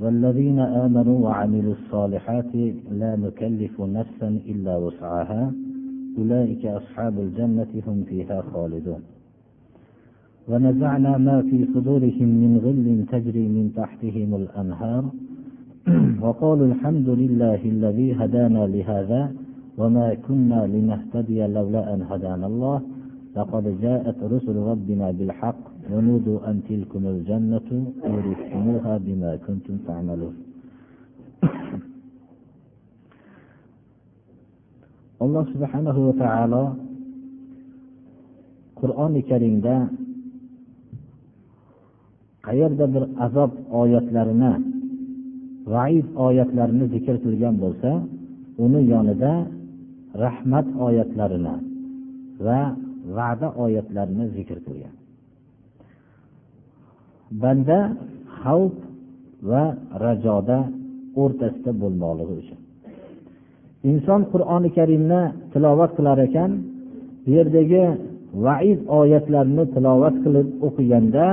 [0.00, 2.54] والذين آمنوا وعملوا الصالحات
[2.90, 5.52] لا نكلف نفسا إلا وسعها.
[6.18, 9.00] أولئك أصحاب الجنة هم فيها خالدون.
[10.48, 15.04] ونزعنا ما في صدورهم من غل تجري من تحتهم الأنهار.
[16.24, 19.32] وقالوا الحمد لله الذي هدانا لهذا
[19.78, 22.80] وما كنا لنهتدي لولا أن هدانا الله.
[23.36, 27.69] لقد جاءت رسل ربنا بالحق ونودوا أن تلكم الجنة
[28.09, 30.35] أورثتموها بما كنتم تعملون
[35.21, 36.63] alloh subhanahu va taolo
[38.79, 39.75] qur'oni karimda
[42.47, 44.53] qayerda bir azob oyatlarini
[45.73, 47.91] vaid oyatlarini zikr qilgan bo'lsa
[48.63, 49.33] uni yonida
[50.23, 51.55] rahmat oyatlarini
[52.45, 52.61] va
[53.17, 54.93] va'da oyatlarini zikr qilgan
[57.42, 57.78] banda
[58.40, 58.74] xavf
[59.50, 59.64] va
[60.04, 60.58] rajoda
[61.22, 62.58] o'rtasida bo'lmoqligi uchun.
[63.90, 66.50] Inson qur'oni karimni tilovat qilar ekan
[67.24, 67.84] bu yerdagi
[68.44, 71.26] vaid oyatlarni tilovat qilib o'qiganda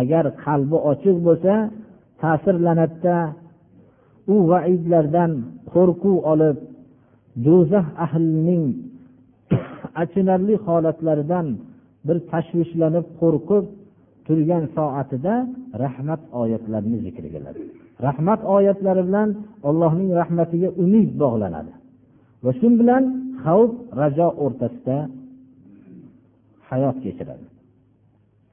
[0.00, 1.54] agar qalbi ochiq bo'lsa
[2.22, 3.16] ta'sirlanadida
[4.32, 5.32] u vaidlardan
[5.72, 6.56] qo'rquv olib
[7.46, 8.64] do'zax ahlining
[10.02, 11.46] achinarli holatlaridan
[12.06, 13.64] bir tashvishlanib qo'rqib
[14.28, 15.34] turgan soatida
[15.82, 17.62] rahmat oyatlarini zikr qiladi
[18.06, 19.28] rahmat oyatlari bilan
[19.68, 21.72] allohning rahmatiga umid bog'lanadi.
[22.44, 23.02] Va shu bilan
[23.42, 24.96] xavf rajo o'rtasida
[26.68, 27.46] hayot kechiradi.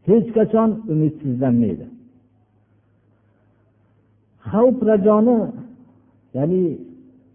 [0.09, 1.85] Hech qachon umidsizlanmaydi.
[4.51, 5.37] Xavf rajoni
[6.37, 6.63] ya'ni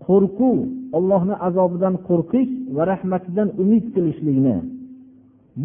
[0.07, 0.59] qo'rquv
[0.99, 4.57] ollohni azobidan qo'rqish va rahmatidan umid qilishlikni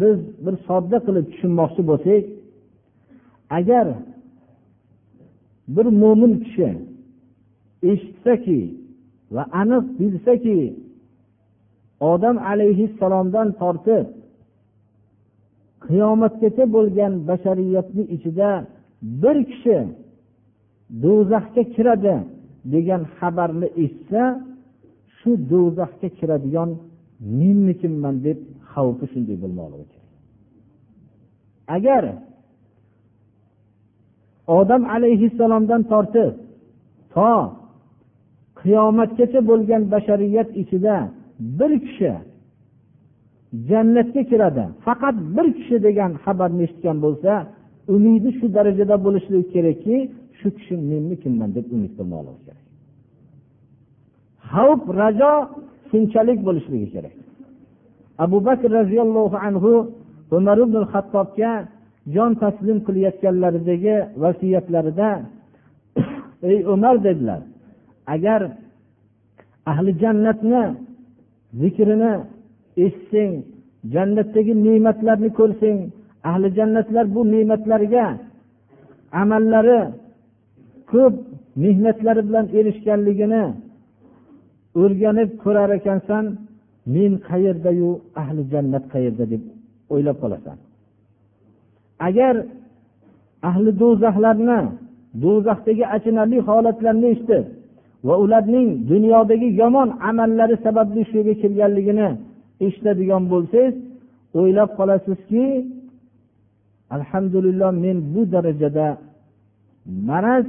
[0.00, 2.22] biz bir sodda qilib tushunmoqchi bo'lsak
[3.50, 3.86] agar
[5.68, 6.68] bir mo'min kishi
[7.82, 8.60] eshitsaki
[9.34, 10.58] va aniq bilsaki
[12.12, 14.06] odam alayhissalomdan tortib
[15.86, 18.50] qiyomatgacha bo'lgan bashariyatni ichida
[19.22, 19.78] bir kishi
[21.02, 22.14] do'zaxga kiradi
[22.74, 24.22] degan xabarni eshitsa
[25.16, 26.70] shu do'zaxga kiradigan
[27.38, 28.38] menmikinman deb
[28.72, 30.10] xavfi shunday bo'lmoqligi kerak.
[31.76, 32.04] Agar
[34.46, 36.32] odam alayhissalomdan tortib
[37.14, 37.32] to
[38.60, 40.96] qiyomatgacha bo'lgan bashariyat ichida
[41.58, 42.12] bir kishi
[43.68, 47.32] jannatga kiradi faqat bir kishi degan xabarni eshitgan bo'lsa
[47.94, 49.96] umidi shu darajada bo'lishligi kerakki
[50.38, 52.64] shu kishi menmikinman deb umid qilmoqligi kerak.
[54.52, 55.32] Xavf rajo
[55.88, 57.16] shunchalik bo'lishligi kerak.
[58.24, 59.72] Abu bakr roziyallohu anhu
[60.36, 61.52] umar ibn hattobga
[62.14, 65.10] jon taslim qilayotganlaridagi vasiyatlarida
[66.50, 67.40] ey umar dedilar
[68.14, 68.40] agar
[69.70, 70.62] ahli jannatni
[71.60, 72.12] zikrini
[72.84, 73.32] eshitsang
[73.94, 75.78] jannatdagi ne'matlarni ko'rsang
[76.30, 78.06] ahli jannatlar bu ne'matlarga
[79.22, 79.80] amallari
[80.92, 81.14] ko'p
[81.62, 83.44] mehnatlari bilan erishganligini
[84.82, 86.24] o'rganib ko'rar ekansan
[86.94, 87.90] men qayerdayu
[88.22, 89.24] ahli jannat qayerda?
[89.32, 89.42] deb
[89.92, 90.56] o'ylab qolasan.
[92.08, 92.34] Agar
[93.48, 94.60] ahli do'zaxlarni
[95.22, 97.44] do'zaxdagi achinarli holatlarni eshitib
[98.06, 102.08] va ularning dunyodagi yomon amallari sababli shu yerga kelganligini
[102.66, 103.74] eshitadigan bo'lsangiz
[104.38, 105.44] o'ylab qolasizki
[106.96, 108.86] alhamdulillah men bu darajada
[110.08, 110.46] maraz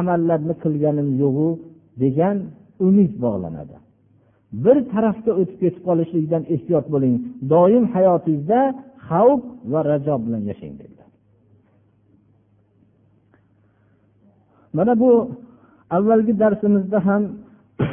[0.00, 1.48] amallarni qilganim yo'qu
[2.02, 2.36] degan
[2.86, 3.76] umid bog'lanadi.
[4.64, 7.14] Bir tarafga o'tib ketib qolishlikdan ehtiyot bo'ling.
[7.52, 8.60] Doim hayotingizda
[9.12, 9.40] xavf
[9.72, 11.08] va rajo bilan yashang dedilar.
[14.76, 15.10] Mana bu
[15.96, 17.22] avvalgi darsimizda ham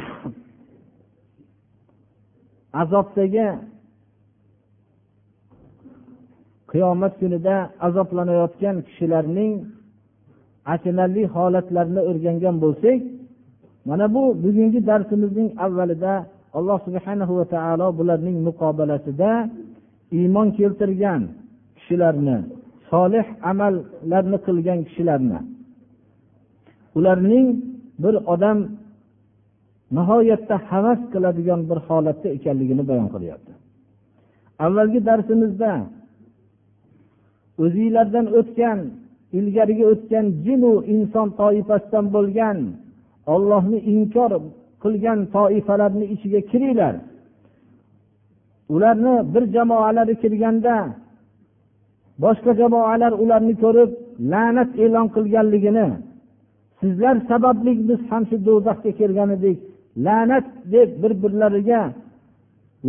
[2.82, 3.48] azobdagi
[6.70, 7.56] qiyomat kunida
[7.86, 9.54] azoblanayotgan kishilarning
[10.74, 13.00] achinarli holatlarini o'rgangan bo'lsak
[13.88, 16.12] mana bu bugungi darsimizning avvalida
[16.58, 19.30] alloh subhanahu va taolo bularning muqobalasida
[20.18, 21.22] iymon keltirgan
[21.76, 22.38] kishilarni
[22.90, 25.40] solih amallarni qilgan kishilarni.
[26.98, 27.46] Ularning
[28.02, 28.58] bir odam
[29.96, 33.52] nihoyatda havas qiladigan bir holatda ekanligini bayon qilyapti.
[34.64, 35.72] Avvalgi darsimizda
[37.64, 38.78] o'zinglardan o'tgan
[39.38, 42.58] ilgarigi o'tgan jinu inson toifasidan bo'lgan
[43.34, 44.32] ollohni inkor
[44.82, 46.94] qilgan toifalarni ichiga kiringlar.
[48.74, 50.76] Ularni bir jamoalari kirganda
[52.22, 53.90] boshqa jamoalar ularni ko'rib
[54.32, 55.86] la'nat e'lon qilganligini
[56.80, 59.58] sizlar sababli biz ham shu do'zaxga kelgan edik
[60.06, 61.82] la'nat deb bir birlariga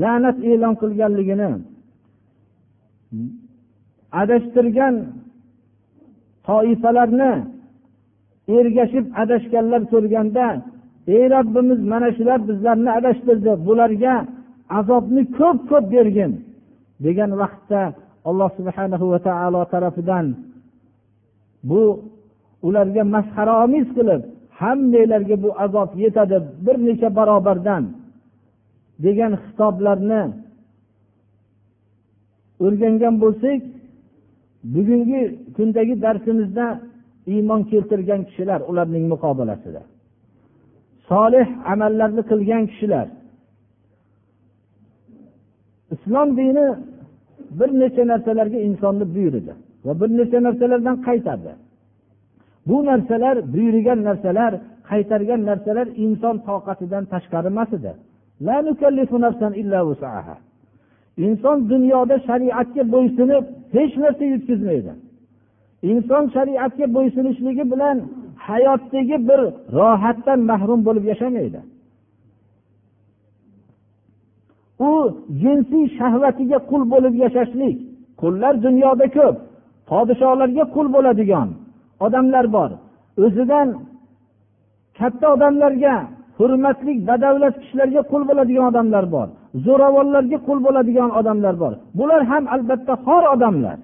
[0.01, 1.49] la'nat e'lon qilganligini
[4.21, 4.95] adashtirgan
[6.47, 7.31] toifalarni
[8.57, 10.45] ergashib adashganlar ko'rganda
[11.15, 14.15] ey robbimiz mana shular bizlarni adashtirdi bularga
[14.79, 16.31] azobni ko'p ko'p bergin
[17.06, 17.81] degan vaqtda
[18.29, 20.25] alloh subhana va taolo tarafidan
[21.69, 21.81] bu
[22.68, 24.21] ularga masxaraomiz qilib
[24.59, 27.83] hammanglarga bu azob yetadi bir necha barobardan
[29.06, 30.23] degan xitoblarni
[32.65, 33.62] o'rgangan bo'lsak
[34.74, 35.21] bugungi
[35.56, 36.65] kundagi darsimizda
[37.33, 39.81] iymon keltirgan kishilar ularning muqobilasida
[41.09, 43.07] solih amallarni qilgan kishilar
[46.01, 46.75] islom dini
[47.59, 49.53] bir necha narsalarga insonni buyurdi
[49.86, 51.51] va bir necha narsalardan qaytardi.
[52.68, 54.51] Bu narsalar buyurgan narsalar
[54.89, 57.92] qaytargan narsalar inson toqatidan tashqari emas edi.
[61.25, 63.44] Inson dunyoda shariatga bo'ysunib
[63.75, 64.94] hech narsa yutkazmaydi
[65.89, 67.98] inson shariatga bo'ysunishligi bilan
[68.48, 69.42] hayotdagi bir
[69.77, 71.59] rohatdan mahrum bo'lib yashamaydi.
[74.89, 74.91] U
[75.41, 77.77] jinsiy shahvatiga qul bo'lib yashashlik.
[78.21, 79.35] Qullar dunyoda ko'p.
[79.89, 81.47] Podsholarga qul bo'ladigan
[82.05, 82.71] odamlar bor.
[83.25, 83.67] O'zidan
[84.97, 85.95] katta odamlarga
[86.37, 89.27] hurmatli badavlat kishilarga qul bo'ladigan odamlar bor.
[89.65, 91.73] Zo'ravonlarga qul bo'ladigan odamlar bor.
[91.99, 93.77] Bular ham albatta xor odamlar.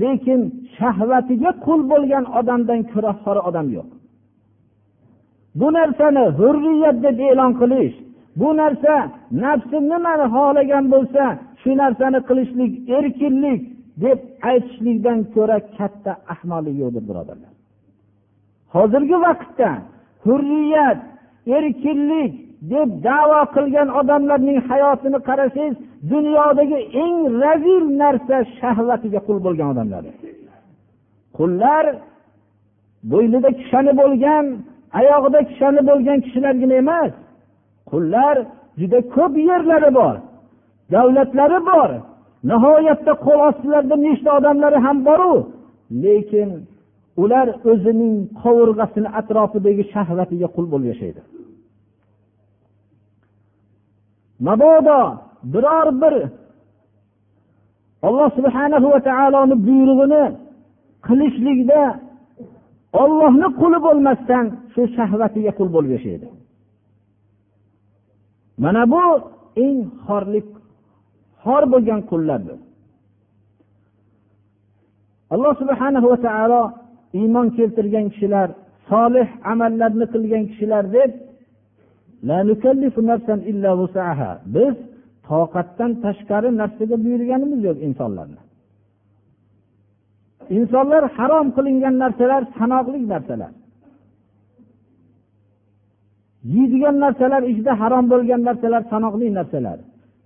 [0.00, 0.40] Lekin
[0.76, 3.88] shahvatiga qul bo'lgan odamdan ko'ra xor odam yo'q.
[5.60, 7.96] Bu narsani hurriyat deb e'lon qilish
[8.40, 8.94] bu narsa
[9.44, 11.24] nafsim nimani xohlagan bo'lsa
[11.60, 13.60] shu narsani qilishlik erkinlik
[14.04, 14.18] deb
[14.50, 17.52] aytishlikdan ko'ra katta ahmoqlik yo'qdir birodarlar.
[18.74, 19.70] Hozirgi vaqtda
[20.24, 21.00] hurriyat
[21.56, 22.32] erkinlik
[22.72, 25.76] deb davo qilgan odamlarning hayotini qarasangiz
[26.12, 30.02] dunyodagi eng razil narsa shahvatiga qul bo'lgan odamlar.
[31.38, 31.84] Qullar
[33.12, 34.44] bo'ynida kishani bo'lgan
[35.00, 37.12] oyog'ida kishani bo'lgan kishilargina emas
[37.92, 38.36] qullar
[38.80, 40.16] juda ko'p yerlari bor
[40.94, 41.90] davlatlari bor.
[42.50, 45.34] Nihoyatda qo'l ostilarida nechta odamlari ham boru
[46.04, 46.48] lekin
[47.22, 51.20] ular o'zining qovurg'asini atrofidagi shahvatiga qul bo'lib yashaydi.
[54.46, 55.00] Mabodo
[55.52, 56.14] biror bir
[58.06, 60.24] alloh subhanahu va taoloni buyrug'ini
[61.06, 61.82] qilishlikda
[63.02, 66.26] ollohni quli bo'lmasdan shu shahvatiga qul bo'lib yashaydi.
[68.62, 69.04] Mana bu
[69.64, 70.48] eng xorlik
[71.42, 72.58] xor bo'lgan qullardir.
[75.34, 76.62] Alloh subhanahu va taolo
[77.20, 78.48] iymon keltirgan kishilar
[78.90, 81.10] solih amallarni qilgan kishilar deb
[84.54, 84.74] biz
[85.28, 88.40] toqatdan tashqari narsaga buyurganimiz yo'q insonlarni.
[90.58, 93.52] Insonlar harom qilingan narsalar sanoqli narsalar.
[96.44, 99.78] Yeydigan narsalar ichida harom bo'lgan narsalar sanoqli narsalar.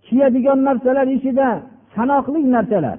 [0.07, 1.49] Kiyadigan narsalar ichida
[1.97, 2.99] sanoqli narsalar.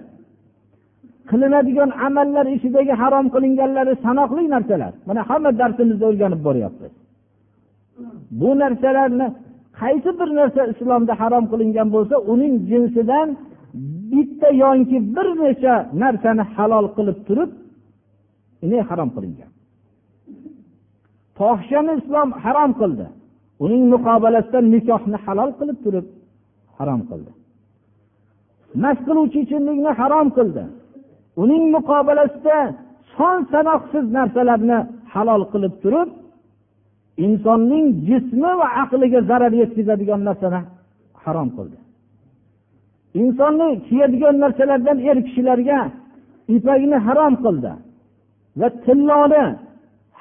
[1.29, 4.93] Qilinadigan amallar ichidagi harom qilinganlari sanoqli narsalar.
[5.07, 6.93] Mana hamma darsimizda o'rganib boryapmiz.
[8.39, 9.27] Bu narsalarni
[9.81, 13.27] qaysi bir narsa islomda harom qilingan bo'lsa uning jinsidan
[14.12, 17.51] bitta yoki bir necha narsani halol qilib turib
[18.89, 19.54] harom qilingan.
[21.37, 23.05] Fohishani islom harom qildi.
[23.63, 26.05] Uning muqobalasida nikohni halol qilib turib
[26.77, 27.31] harom qildi.
[28.83, 30.63] Mast qiluvchi ichimlikni harom qildi.
[31.43, 32.57] Uning muqobalasida
[33.15, 34.79] son sanoqsiz narsalarni
[35.13, 36.09] halol qilib turib
[37.25, 40.61] insonning jismi va aqliga zarar yetkazadigan narsani
[41.23, 41.77] harom qildi.
[43.21, 45.79] Insonni kiyadigan narsalardan er kishilarga
[46.55, 47.71] ipakni harom qildi
[48.59, 49.43] va tilloni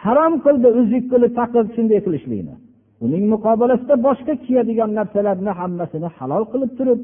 [0.07, 2.55] harom qildi uzuk qilib taqib shunday qilishlikni.
[3.05, 7.01] Uning muqobilasida boshqa kiyadigan narsalarni hammasini halol qilib turib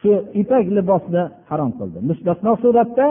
[0.00, 0.10] shu
[0.42, 1.98] ipak libosni harom qildi.
[2.08, 3.06] Mustasno suratda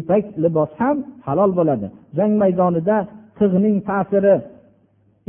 [0.00, 0.96] ipak libos ham
[1.26, 1.86] halol bo'ladi.
[2.18, 2.96] Jang maydonida
[3.38, 4.34] tig'ning ta'siri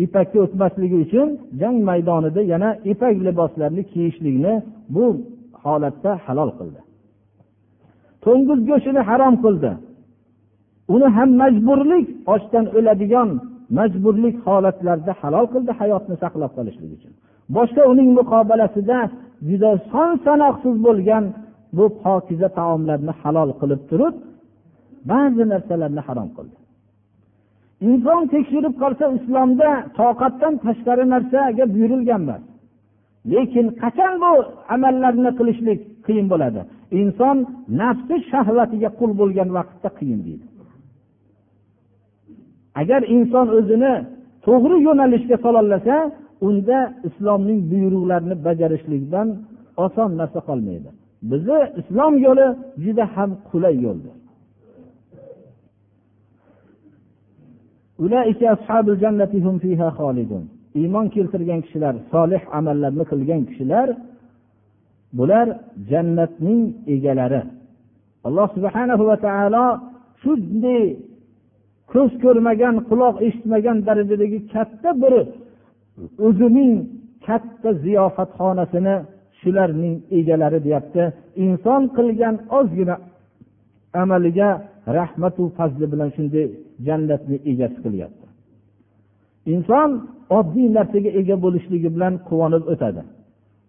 [0.06, 1.28] ipakka o'tmasligi uchun
[1.62, 4.54] jang maydonida yana ipak liboslarni kiyishlikni
[4.96, 5.06] bu
[5.64, 6.80] holatda halol qildi.
[8.24, 9.72] To'ng'iz go'shtini harom qildi.
[10.94, 13.30] Uni ham majburlik ochdan o'ladigan
[13.78, 17.14] majburlik holatlarda halol qildi hayotni saqlab qolishlik uchun.
[17.56, 19.00] Boshqa uning muqobalasida
[19.50, 21.24] juda son sanoqsiz bo'lgan
[21.78, 24.16] bu pokiza taomlarni halol qilib turib
[25.12, 26.58] ba'zi narsalarni harom qildi.
[27.90, 29.70] Inson tekshirib qolsa islomda
[30.00, 32.44] toqatdan tashqari narsaga buyurilgan emas.
[33.34, 34.32] Lekin qachon bu
[34.76, 36.62] amallarni qilishlik qiyin bo'ladi?
[37.02, 37.38] Inson
[37.82, 40.46] nafsi shahvatiga qul bo'lgan vaqtda qiyin deydi.
[42.80, 43.94] Agar inson o'zini
[44.46, 45.96] to'g'ri yo'nalishga sololasa
[46.48, 49.28] unda islomning buyruqlarini bajarishlikdan
[49.86, 50.90] oson narsa qolmaydi.
[51.32, 52.48] Bizni islom yo'li
[52.84, 54.16] juda ham qulay yo'ldir.
[60.80, 63.88] Iymon keltirgan kishilar solih amallarni qilgan kishilar
[65.18, 65.48] bular
[65.90, 66.62] jannatning
[66.96, 67.42] egalari.
[68.28, 69.66] Alloh subhanahu va taolo
[70.22, 70.84] shunday
[71.94, 75.14] ko'z ko'rmagan quloq eshitmagan darajadagi katta bir
[76.28, 76.74] o'zining
[77.28, 78.96] katta ziyofatxonasini
[79.40, 81.04] shularning egalari deyapti.
[81.46, 82.96] Inson qilgan ozgina
[84.02, 84.50] amaliga
[84.98, 86.46] rahmatu fazli bilan shunday
[86.88, 88.26] jannatni egasi qilyapti.
[89.54, 89.90] Inson
[90.38, 93.02] oddiy narsaga ega bo'lishligi bilan quvonib o'tadi.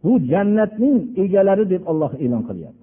[0.04, 2.81] Bu jannatning egalari deb olloh e'lon qilyapti.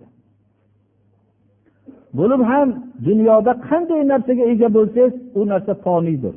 [2.17, 2.67] Bo'lib ham
[3.07, 6.35] dunyoda qanday narsaga ega bo'lsangiz u narsa foniydir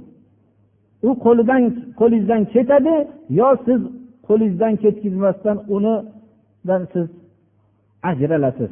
[1.09, 1.63] u qo'lidan
[2.01, 2.95] qo'lingizdan ketadi
[3.39, 3.81] yo siz
[4.27, 7.07] qo'lingizdan ketkizmasdan unidan siz
[8.11, 8.71] ajralasiz.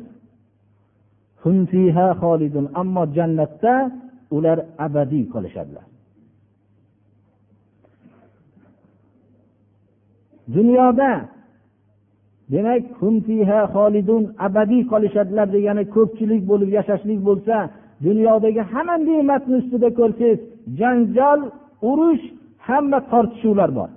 [2.81, 3.75] Ammo jannatda
[4.37, 5.87] ular abadiy qolishadilar.
[10.57, 11.11] Dunyoda
[12.53, 12.83] demak
[14.47, 17.57] abadiy qolishadilar degani ko'pchilik bo'lib yashashlik bo'lsa
[18.07, 20.39] dunyodagi hamma ne'matni ustida ko'rsangiz
[20.81, 21.41] janjal
[21.91, 22.25] urush
[22.69, 23.91] hamma tortishuvlar bor.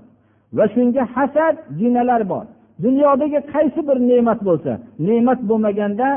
[0.58, 2.46] Va shunga hasad jinalar bor.
[2.86, 4.72] Dunyodagi qaysi bir ne'mat bo'lsa
[5.08, 6.08] ne'mat bo'lmaganda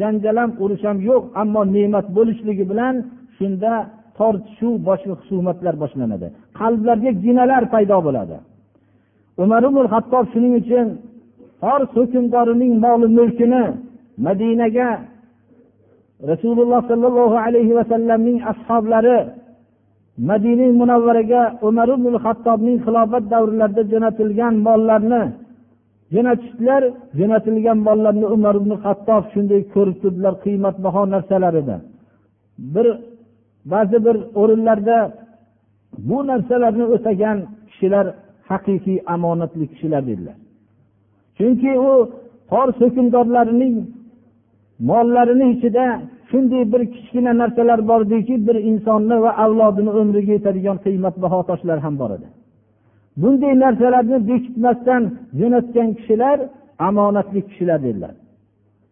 [0.00, 2.94] janjal ham urush ham yo'q ammo ne'mat bo'lishligi bilan
[3.36, 3.72] shunda
[4.18, 6.26] tortishuv boshqa husumatlar boshlanadi.
[6.58, 8.36] Qalblarga jinalar paydo bo'ladi.
[9.42, 10.86] Umar ibn hattob shuning uchun
[11.62, 13.64] fors hukmdorining moli mulkini
[14.26, 14.88] madinaga
[16.30, 19.18] rasululloh sollallohu alayhi vasallamning ashoblari
[20.28, 25.22] madina munavvaraga umar ibn hattobning xilofat davrlarida jo'natilgan mollarni
[26.14, 26.82] jo'natishdilar.
[27.18, 31.76] Jo'natilgan mollarni umar ibn hattob shunday ko'rib turdilar qiymatbaho narsalar edi
[32.74, 32.86] bir
[33.72, 34.98] ba'zi bir o'rinlarda
[36.08, 37.38] bu narsalarni o'tagan
[37.68, 38.06] kishilar
[38.50, 40.36] haqiqiy omonatli kishilar dedilar.
[41.42, 41.92] Chunki u
[42.50, 43.74] fors hukmdorlarining
[44.90, 45.86] mollarini ichida
[46.30, 52.10] shunday bir kichkina narsalar bordiki bir insonni va avlodini umriga yetadigan qiymatbaho toshlar ham bor
[52.16, 52.28] edi.
[53.20, 55.02] Bunday narsalarni bekitmasdan
[55.40, 56.36] jo'natgan kishilar
[56.88, 58.14] omonatli kishilar dedilar.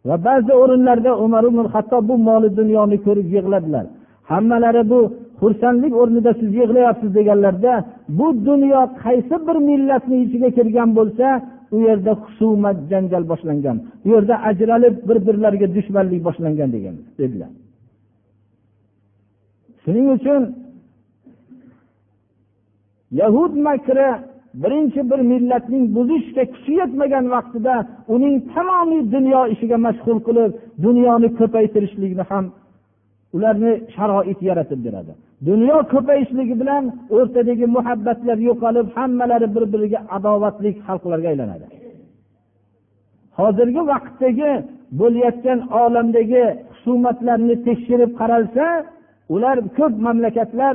[0.08, 3.86] Va ba'zi o'rinlarda umar ibn hattob bu moli dunyoni ko'rib yig'ladilar.
[4.30, 5.00] Hammalari bu
[5.40, 7.72] xursandlik o'rnida siz yig'layapsiz deganlarda
[8.18, 11.26] bu dunyo qaysi bir millatni ichiga kirgan bo'lsa
[11.74, 17.50] u yerda husumat janjal boshlangan u yerda ajralib bir birlariga dushmanlik boshlangan degan dedilar.
[19.82, 20.42] Shuning uchun
[23.20, 24.08] yahud makri
[24.62, 27.74] birinchi bir millatning buzishga kuchi yetmagan vaqtida
[28.14, 30.50] uning tamomiy dunyo ishiga mashg'ul qilib
[30.84, 32.44] dunyoni ko'paytirishlikni ham
[33.36, 35.12] ularni sharoit yaratib beradi.
[35.48, 36.84] Dunyo ko'payishligi bilan
[37.16, 41.66] o'rtadagi muhabbatlar yo'qolib hammalari bir biriga adovatli xalqlarga aylanadi.
[43.38, 44.50] Hozirgi vaqtdagi
[45.00, 48.66] bo'layotgan olamdagi husumatlarni tekshirib qaralsa
[49.34, 50.74] ular ko'p mamlakatlar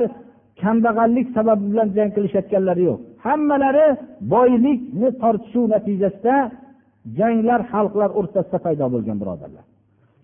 [0.62, 2.98] kambag'allik sababi bilan jang qilishayotganlari yo'q.
[3.26, 3.86] Hammalari
[4.34, 6.36] boylikni tortishuv natijasida
[7.18, 9.64] janglar xalqlar o'rtasida paydo bo'lgan birodarlar.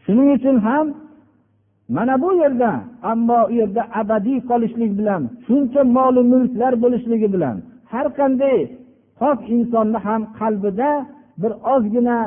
[0.05, 0.87] Shuning uchun ham
[1.89, 2.71] mana bu yerda
[3.03, 7.57] ammo u yerda abadiy qolishlik bilan shuncha molu mulklar bo'lishligi bilan
[7.93, 8.59] har qanday
[9.21, 10.91] pok insonni ham qalbida
[11.43, 12.19] bir ozgina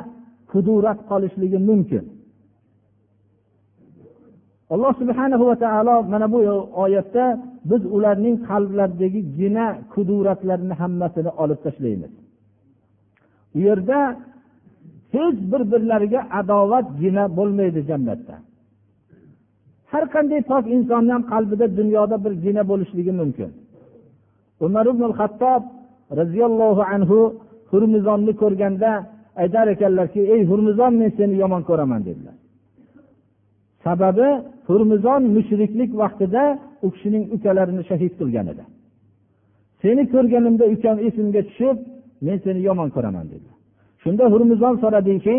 [0.52, 2.06] kudurat qolishligi mumkin.
[4.74, 6.40] Alloh subhana va taolo mana bu
[6.84, 7.26] oyatda
[7.70, 12.14] biz ularning qalblaridagi gina kuduratlarni hammasini olib tashlaymiz.
[13.58, 14.00] U yerda
[15.16, 18.36] hech bir birlariga adovat gina bo'lmaydi jannatda.
[19.92, 23.50] Har qanday pok insonni ham qalbida dunyoda bir zina bo'lishligi mumkin.
[24.66, 25.64] Umar ibn hattob
[26.20, 27.20] roziyallohu anhu
[27.72, 28.92] hurmizonni ko'rganda
[29.42, 32.36] aytar ekanlarki ey hurmizon men seni yomon ko'raman dedilar.
[33.86, 34.30] Sababi
[34.68, 36.44] hurmizon mushriklik vaqtida
[36.86, 38.64] u kishining ukalarini shahid qilgan edi.
[39.82, 41.78] Seni ko'rganimda ukam esimga tushib
[42.26, 43.58] men seni yomon ko'raman dedilar.
[44.04, 45.38] Shunda hurmizon so'radiki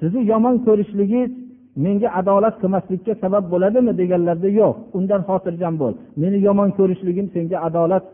[0.00, 1.30] sizni yomon ko'rishligingiz
[1.76, 4.74] menga adolat qilmaslikka sabab bo'ladimi deganlarda yo'q.
[4.98, 5.94] Undan xotirjam bo'l.
[6.22, 8.04] Meni yomon ko'rishligim senga adolat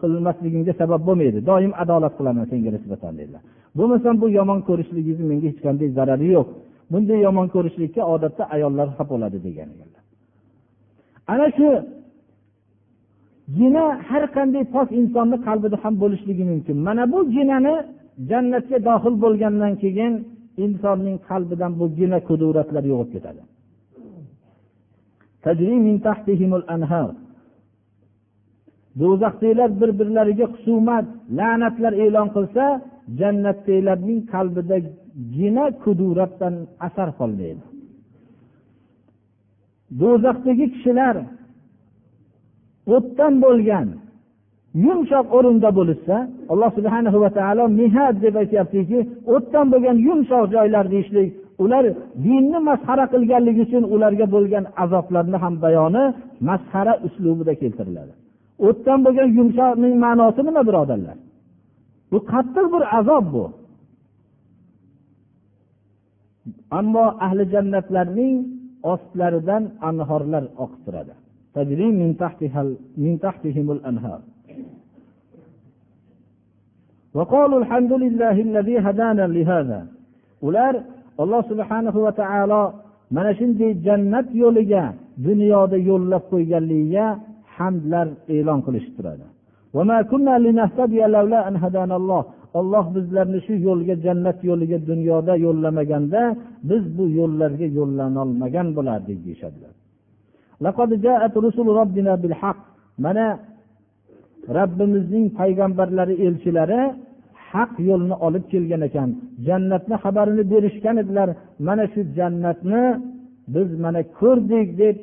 [0.00, 1.38] qilmasligingga sabab bo'lmaydi.
[1.50, 3.42] Doim adolat qilaman senga nisbatan dedilar.
[3.78, 6.46] Bo'lmasam bu yomon ko'rishligingizni menga hech qanday zarari yo'q.
[6.92, 10.02] Bunday yomon ko'rishlikka odatda ayollar xafa bo'ladi degan ekanlar.
[11.32, 11.68] Ana shu
[13.58, 16.76] gina har qanday pok insonni qalbida ham bo'lishligi mumkin.
[16.86, 17.74] Mana bu ginani
[18.30, 20.12] jannatga dohil bo'lgandan keyin
[20.64, 23.42] insonning qalbidan bu gina kuduratlar yo'qolib ketadi.
[29.00, 31.06] Do'zaxdagilar bir birlariga husumat
[31.38, 32.64] la'natlar e'lon qilsa
[33.20, 34.76] jannatdagilarning qalbida
[35.36, 36.54] gina kuduratdan
[36.86, 37.64] asar qolmaydi.
[40.00, 41.16] Do'zaxdagi kishilar
[42.94, 43.88] o'tdan bo'lgan
[44.74, 46.16] yumshoq o'rinda bo'lishsa
[46.52, 48.98] alloh subhana va taolo mihad deb aytyaptiki
[49.34, 51.28] o'tdan bo'lgan yumshoq joylar deyishlik
[51.62, 51.84] ular
[52.26, 56.04] dinni masxara qilganligi uchun ularga bo'lgan azoblarni ham bayoni
[56.48, 58.12] masxara uslubida keltiriladi.
[58.68, 61.16] O'tdan bo'lgan yumshoqning ma'nosi nima birodarlar?
[62.12, 63.44] Bu qattiq bir azob bu.
[66.78, 68.34] Ammo ahli jannatlarning
[68.92, 71.12] ostlaridan anhorlar oqib turadi.
[80.46, 80.74] Ular
[81.22, 82.62] alloh subhanahu va taolo
[83.14, 84.84] mana shunday jannat yo'liga
[85.26, 87.06] dunyoda yo'llab qo'yganligiga
[87.56, 89.26] hamdlar e'lon qilishib turadi.
[92.58, 96.22] olloh bizlarni shu yo'lga jannat yo'liga dunyoda yo'llamaganda
[96.68, 99.72] biz bu yo'llarga yo'llanolmagan bo'lardik deyishadilar.
[103.04, 103.26] mana
[104.56, 106.80] robbimizning payg'ambarlari elchilari
[107.50, 109.08] haq yo'lni olib kelgan ekan.
[109.46, 111.28] Jannatni xabarini berishgan edilar.
[111.66, 112.82] Mana shu jannatni
[113.54, 114.96] biz mana ko'rdik deb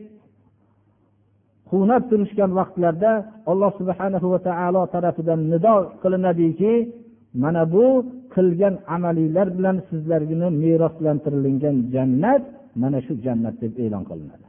[1.69, 3.11] quvnab turishgan vaqtlarda
[3.51, 6.73] alloh subhana va taolo tarafidan nido qilinadiki
[7.43, 7.85] mana bu
[8.35, 12.43] qilgan amalinglar bilan sizlarga meroslantirilgan jannat
[12.81, 14.44] mana shu jannat deb e'lon qilinadi.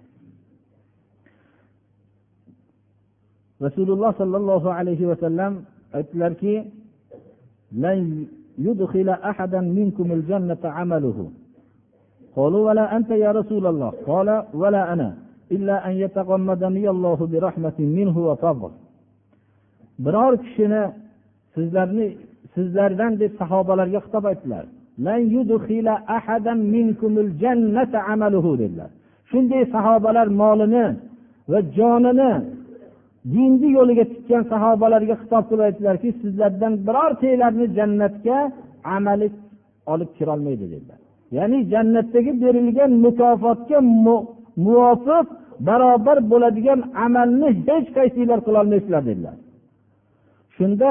[3.65, 5.53] rasululloh sollallohu alayhi vasallam
[5.93, 6.55] aytdilarki
[8.67, 11.31] يدخل أحدا منكم الجنة عمله
[12.35, 15.09] قالوا ولا أنت يا رسول الله قال ولا أنا
[15.51, 18.71] إلا أن يتغمدني الله برحمة منه وفضل
[20.05, 20.83] biror kishini
[21.55, 22.07] sizlarni
[22.55, 24.65] sizlardan deb sahobalarga xitob aytdilar
[28.61, 28.89] dedilar
[29.31, 30.85] shunday sahobalar molini
[31.51, 32.31] va jonini
[33.34, 38.38] dinni yo'liga tutgan sahobalarga xitob qilib aytdilarki sizlardan birortanglarni jannatga
[38.96, 39.28] amali
[39.92, 41.00] olib kirolmaydi dedilar.
[41.36, 43.78] Ya'ni jannatdagi berilgan mukofotga
[44.64, 45.26] muvofiq
[45.68, 49.36] barobar bo'ladigan amalni hech qaysinglar qilolmaysizlar dedilar.
[50.56, 50.90] Shunda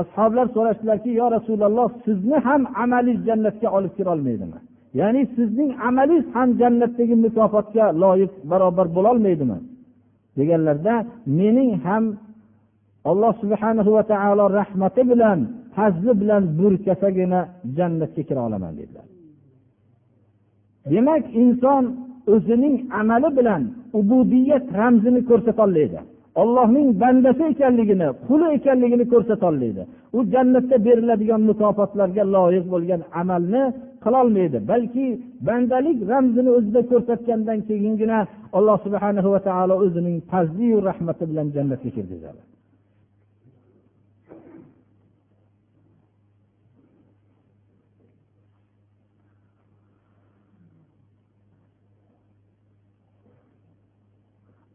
[0.00, 4.58] ashoblar so'rashdilarki yo rasululloh sizni ham amalingiz jannatga olib kirolmaydimi
[5.00, 9.58] ya'ni sizning amalingiz ham jannatdagi mukofotga loyiq barobar bo'lolmaydimi
[10.38, 10.94] deganlarda
[11.38, 12.04] mening ham
[13.10, 15.38] alloh subhana va taolo rahmati bilan
[15.76, 17.40] fazli bilan burkasagina
[17.76, 19.06] jannatga kira olaman dedilar.
[20.92, 21.84] Demak inson
[22.34, 23.62] o'zining amali bilan
[23.98, 26.00] ubudiyat ramzini ko'rsatolmaydi
[26.42, 29.82] ollohning bandasi ekanligini quli ekanligini ko'rsatolmaydi
[30.16, 33.62] u jannatda beriladigan mukofotlarga loyiq bo'lgan amalni
[34.04, 35.06] qilolmaydi balki
[35.48, 38.18] bandalik ramzini o'zida ko'rsatgandan keyingina
[38.58, 42.42] alloh subhana va taolo o'zining fazliyu rahmati bilan jannatga kirgizadi.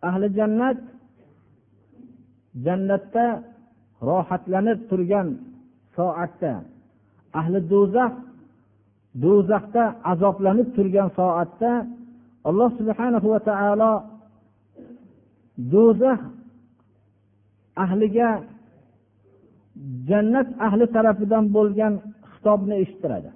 [0.10, 0.80] Ahli jannat
[2.66, 3.26] jannatda
[4.10, 5.28] rohatlanib turgan
[5.96, 6.54] soatda
[7.40, 8.14] ahli do'zax
[9.24, 11.72] do'zaxda azoblanib turgan soatda
[12.50, 13.94] alloh subhana va taolo
[15.74, 16.20] do'zax
[17.84, 18.30] ahliga
[20.10, 21.94] jannat ahli tarafidan bo'lgan
[22.32, 23.32] xitobni eshittiradi.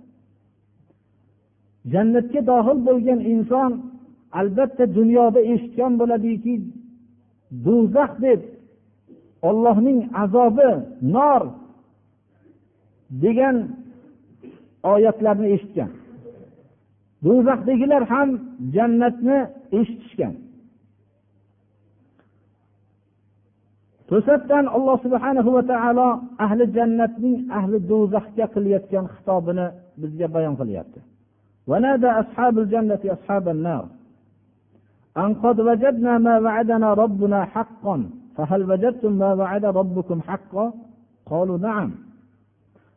[1.94, 3.72] Jannatga dohil bo'lgan inson
[4.40, 6.54] albatta dunyoda eshitgan bo'ladiki
[7.66, 8.40] do'zax deb
[9.49, 10.71] ollohning azobi
[11.15, 11.43] nor
[13.25, 13.57] degan
[14.93, 15.91] oyatlarni eshitgan
[17.25, 18.29] do'zaxdagilar ham
[18.75, 19.39] jannatni
[19.79, 20.35] eshitishgan
[24.09, 26.09] to'satdan alloh subhana va taolo
[26.45, 29.67] ahli jannatning ahli do'zaxga qilayotgan xitobini
[30.01, 31.01] bizga bayon qilyapti
[31.71, 33.85] ونادى أصحاب الجنة أصحاب النار
[35.17, 37.97] أن قد وجدنا ما وعدنا ربنا حقا
[38.40, 40.74] فهل وجدتم ما وعد ربكم حقا؟
[41.26, 41.92] قالوا نعم.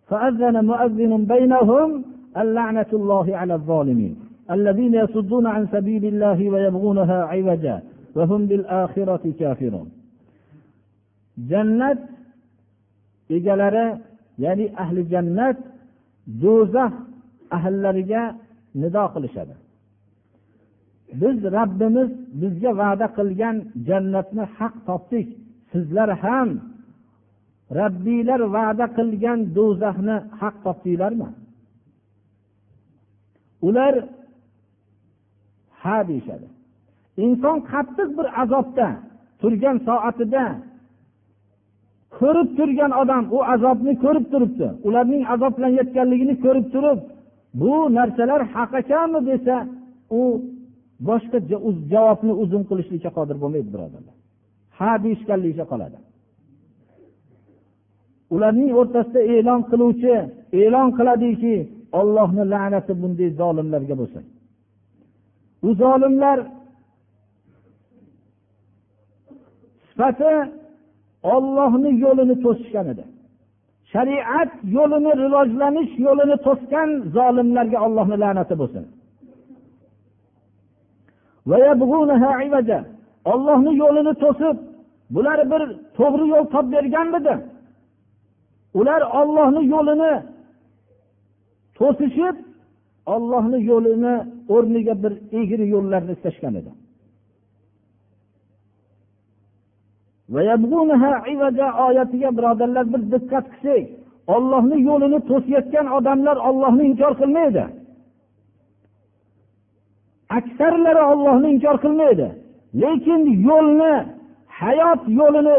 [0.09, 2.05] فأذن مؤذن بينهم
[2.37, 4.17] اللعنة الله على الظالمين
[4.51, 7.83] الذين يصدون عن سبيل الله ويبغونها عوجا
[8.17, 9.89] وهم بالآخرة كافرون.
[11.51, 11.99] jannat
[13.37, 13.87] egalari
[14.45, 15.57] ya'ni ahli jannat
[16.43, 16.93] do'zax
[17.57, 18.23] ahllariga
[18.81, 19.55] nido qilishadi
[21.21, 23.57] biz rabbimiz bizga va'da qilgan
[23.89, 25.29] jannatni haq topdik.
[25.73, 26.49] Sizlar ham
[27.81, 31.29] rabbiylar va'da qilgan do'zaxni haq topdinglarmi?
[33.67, 33.95] Ular
[35.83, 36.47] ha deyishadi.
[37.25, 38.89] Inson qattiq bir azobda
[39.41, 40.45] turgan soatida
[42.19, 44.69] ko'rib turgan odam u azobni ko'rib turibdi.
[44.89, 46.99] Ularning azoblanayotganligini ko'rib turib
[47.61, 49.57] bu narsalar haq ekanmi desa
[50.21, 50.23] u
[51.09, 51.39] boshqa
[51.93, 54.15] javobni uzun qilishlikka qodir bo'lmaydi birodarlar.
[54.79, 55.99] Ha deyishganligicha qoladi.
[58.35, 60.15] Ularning o'rtasida e'lon qiluvchi
[60.63, 61.55] e'lon qiladiki
[62.01, 64.25] ollohni la'nati bunday zolimlarga bo'lsin
[65.63, 66.39] u zolimlar
[69.89, 70.33] sifati
[71.35, 73.05] ollohni yo'lini to'sishgan edi.
[73.93, 78.85] Shariat yo'lini rivojlanish yo'lini to'sgan zolimlarga ollohni la'nati bo'lsin.
[83.33, 84.57] Ollohni yo'lini to'sib
[85.15, 85.63] bular bir
[85.99, 87.35] to'g'ri yo'l topib berganmidi?
[88.79, 90.13] Ular ollohni yo'lini
[91.79, 92.37] to'sishib
[93.15, 94.15] ollohni yo'lini
[94.55, 96.73] o'rniga bir egri yo'llarni istashgan edi.
[101.87, 103.85] oyatiga birodarlar bir diqqat qilsak
[104.35, 107.65] ollohni yo'lini to'sayotgan odamlar ollohni inkor qilmaydi.
[110.37, 112.29] Aksarlari ollohni inkor qilmaydi.
[112.83, 113.93] Lekin yo'lni
[114.61, 115.59] hayot yo'lini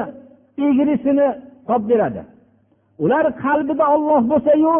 [0.67, 1.27] egrisini
[1.67, 2.21] topib beradi.
[3.03, 4.75] Ular qalbida olloh bo'lsayu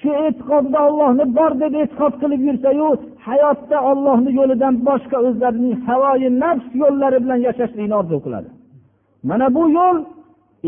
[0.00, 2.88] shu e'tiqodda ollohni bor deb e'tiqod qilib yursayu
[3.26, 8.48] hayotda ollohni yo'lidan boshqa o'zlarining havoyi nafs yo'llari bilan yashashlikni orzu qiladi.
[9.28, 9.98] Mana bu yo'l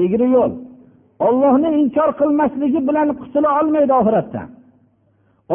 [0.05, 0.53] egri yo'l.
[1.27, 4.43] Ollohni inkor qilmasligi bilan qutula olmaydi oxiratda.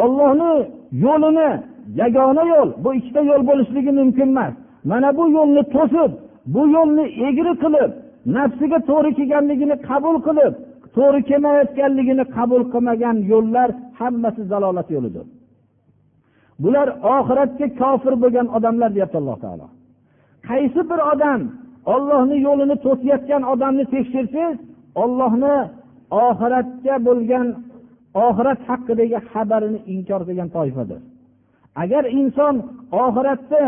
[0.02, 0.52] Ollohni
[1.04, 1.50] yo'lini
[2.00, 2.70] yagona yo'l.
[2.84, 4.54] Bu ikkita yo'l bo'lishligi mumkin emas.
[4.90, 6.10] Mana bu yo'lni to'sib
[6.54, 7.90] bu yo'lni egri qilib
[8.36, 10.54] nafsiga to'g'ri kelganligini qabul qilib
[10.96, 13.68] to'g'ri kelmayotganligini qabul qilmagan yo'llar
[14.00, 15.26] hammasi zalolat yo'lidir.
[16.62, 19.66] Bular oxiratga kofir bo'lgan odamlar deyapti alloh taolo.
[20.48, 21.40] Qaysi bir odam
[21.94, 24.58] ollohni yo'lini to'sayotgan odamni tekshirsangiz
[25.02, 25.56] ollohni
[26.26, 27.46] oxiratga bo'lgan
[28.26, 31.00] oxirat haqidagi xabarini inkor qilgan toifadir.
[31.82, 32.54] Agar inson
[33.04, 33.64] oxiratni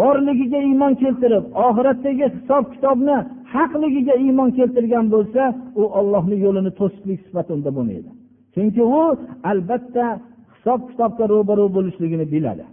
[0.00, 3.16] borligiga iymon keltirib oxiratdagi hisob kitobni
[3.54, 5.42] haqligiga iymon keltirgan bo'lsa
[5.80, 8.10] u ollohni yo'lini to'sishlik sifati unda bo'lmaydi.
[8.54, 9.02] Chunki u
[9.50, 10.06] albatta
[10.54, 12.64] hisob kitobga ro'baru bo'lishligini biladi.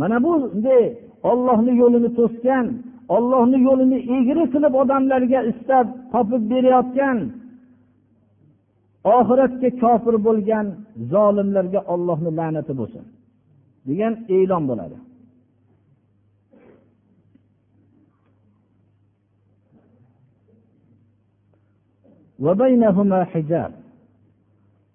[0.00, 0.84] Mana bunday
[1.30, 2.66] ollohni yo'lini to'sgan
[3.16, 7.16] ollohni yo'lini egri qilib odamlarga istab topib berayotgan
[9.04, 10.66] oxiratga kofir bo'lgan
[11.12, 13.04] zolimlarga ollohni la'nati bo'lsin
[13.88, 14.98] degan e'lon bo'ladi.
[22.46, 23.72] وبينهما حجاب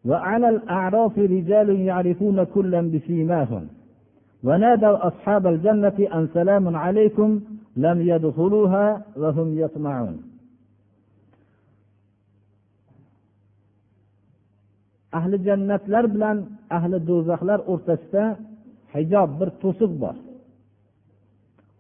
[0.05, 3.63] وعلى الأعراف رجال يعرفون كلا بسيماهم
[4.43, 7.29] ونادوا أصحاب الجنة أن سلام عليكم
[7.75, 10.34] لم يدخلوها وهم يطمعون
[15.17, 16.37] ahli jannatlar bilan
[16.77, 18.23] ahli do'zaxlar o'rtasida
[18.93, 20.15] hijob bir to'siq bor.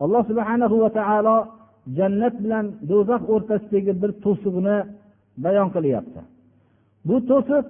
[0.03, 1.37] Alloh subhana va taolo
[1.97, 4.77] jannat bilan do'zax o'rtasidagi bir to'siqni
[5.45, 6.21] bayon qilyapti.
[7.07, 7.65] Bu to'siq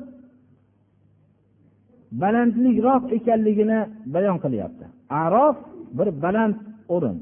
[2.22, 3.80] balandlikroq ekanligini
[4.16, 4.86] bayon qilyapti.
[5.24, 5.58] Arof
[5.98, 6.56] bir baland
[6.96, 7.18] o'rin.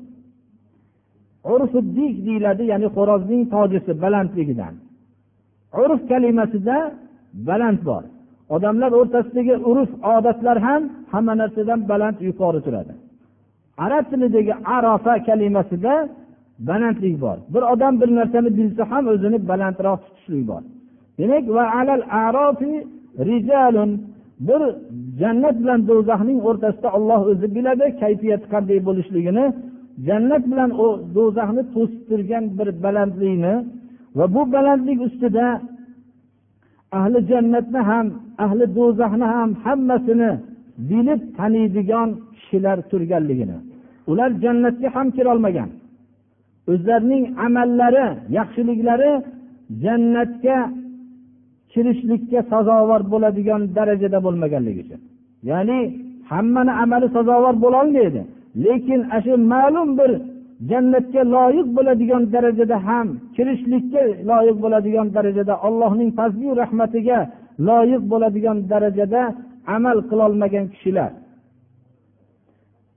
[1.54, 4.74] Urfuddik deyiladi ya'ni xo'rozning tojisi balandligidan.
[5.84, 6.78] Urf kalimasida
[7.50, 8.04] baland bor.
[8.56, 10.82] Odamlar o'rtasidagi urf odatlar ham
[11.14, 12.94] hamma narsadan baland yuqori turadi.
[13.86, 15.94] Arab tilidagi arafa kalimasida
[16.70, 17.38] balandlik bor.
[17.54, 20.62] Bir odam bir narsani bilsa ham o'zini balandroq tutishlik bor.
[21.20, 22.74] Demak va alal arofi
[23.30, 23.92] rijalun.
[24.48, 24.62] Bir
[25.22, 29.46] jannat bilan do'zaxning o'rtasida olloh o'zi biladi kayfiyati qanday bo'lishligini.
[30.08, 33.56] Jannat bilan u do'zaxni to'sib turgan bir balandlikni
[34.18, 35.46] va bu balandlik ustida
[37.00, 38.08] ahli jannatni ham
[38.46, 40.32] ahli do'zaxni ham hammasini
[40.90, 43.58] bilib taniydigan kishilar turganligini.
[44.12, 45.70] Ular jannatga ham kirolmagan.
[46.72, 48.06] O'zlarining amallari
[48.38, 49.12] yaxshiliklari
[49.84, 50.58] jannatga
[51.72, 55.02] kirishlikka sazovor bo'ladigan darajada bo'lmaganligi uchun.
[55.50, 55.80] Ya'ni
[56.32, 58.22] hammani amali sazovor bo'lolmaydi
[58.66, 60.12] lekin ana shu ma'lum bir
[60.70, 67.20] jannatga loyiq bo'ladigan darajada ham kirishlikka loyiq bo'ladigan darajada allohning fazli rahmatiga
[67.68, 69.22] loyiq bo'ladigan darajada
[69.76, 71.12] amal qilolmagan kishilar.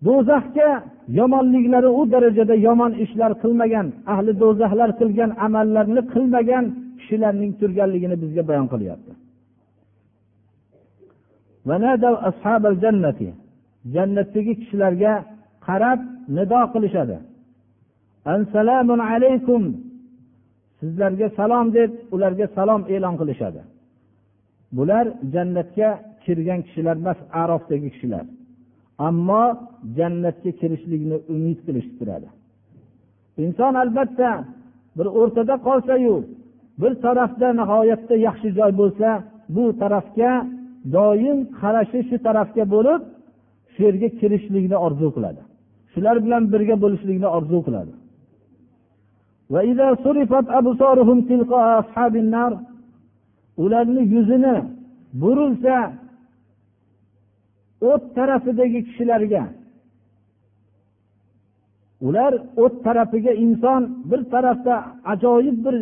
[0.07, 0.71] Do'zaxga
[1.19, 6.65] yomonliklari u darajada yomon ishlar qilmagan ahli do'zaxlar qilgan amallarni qilmagan
[6.99, 9.13] kishilarning turganligini bizga bayon qilyapti.
[13.95, 15.13] jannatdagi kishilarga
[15.67, 16.01] qarab
[16.37, 17.17] nido qilishadi.
[18.35, 19.63] Assalomu alaykum.
[20.81, 23.61] Sizlarga salom deb ularga salom e'lon qilishadi.
[24.77, 25.89] Bular jannatga
[26.25, 28.25] kirgan kishilar emas arofdagi kishilar.
[29.09, 29.45] Ammo
[29.99, 32.29] jannatga kirishlikni umid qilishib turadi
[33.45, 34.45] inson albatta
[34.99, 36.15] bir o'rtada qolsayu
[36.81, 39.09] bir tarafda nihoyatda yaxshi joy bo'lsa
[39.57, 40.31] bu tarafga
[40.97, 43.01] doim qarashi shu tarafga bo'lib
[43.73, 45.41] shu yerga kirishlikni orzu qiladi.
[45.93, 47.93] Shular bilan birga bo'lishlikni orzu qiladi.
[53.63, 54.57] Ularni yuzini
[55.21, 55.77] burilsa
[57.91, 59.45] o't tarafidagi kishilarga
[62.07, 62.33] ular
[62.63, 64.75] o't tarafiga inson bir tarafda
[65.13, 65.77] ajoyib bir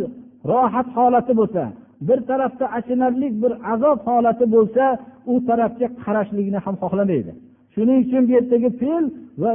[0.51, 1.65] rohat holati bo'lsa
[2.09, 4.85] bir tarafda achinarli bir azob holati bo'lsa
[5.33, 7.33] u tarafga qarashlikni ham xohlamaydi.
[7.75, 9.05] Shuning uchun bu yerdagi fe'l
[9.43, 9.51] va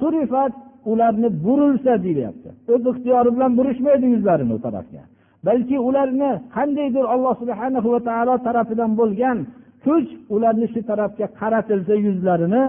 [0.00, 0.52] surifat
[0.90, 5.02] ularni burilsa deyilyapti o'z ixtiyori bilan burishmaydi yuzlarini u tarafga.
[5.46, 9.38] Balki ularni qandaydir alloh subhana va taolo tarafidan bo'lgan
[9.84, 12.62] kuch ularni shu tarafga qaratilsa yuzlarini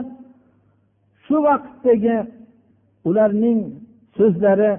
[1.25, 2.17] shu vaqtdagi
[3.09, 3.59] ularning
[4.17, 4.71] so'zlari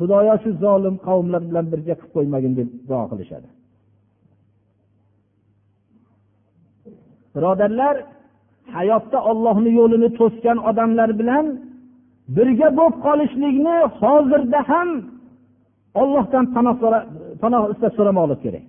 [0.00, 3.48] xudoyo shu zolim qavmlar bilan birga qilib qo'ymagin deb duo qilishadi.
[7.34, 7.96] Birodarlar
[8.74, 11.46] hayotda ollohni yo'lini to'sgan odamlar bilan
[12.36, 14.88] birga bo'lib qolishlikni hozirda ham
[16.00, 16.44] ollohdan
[17.42, 18.64] panoh istab so'ramoqlik kerak.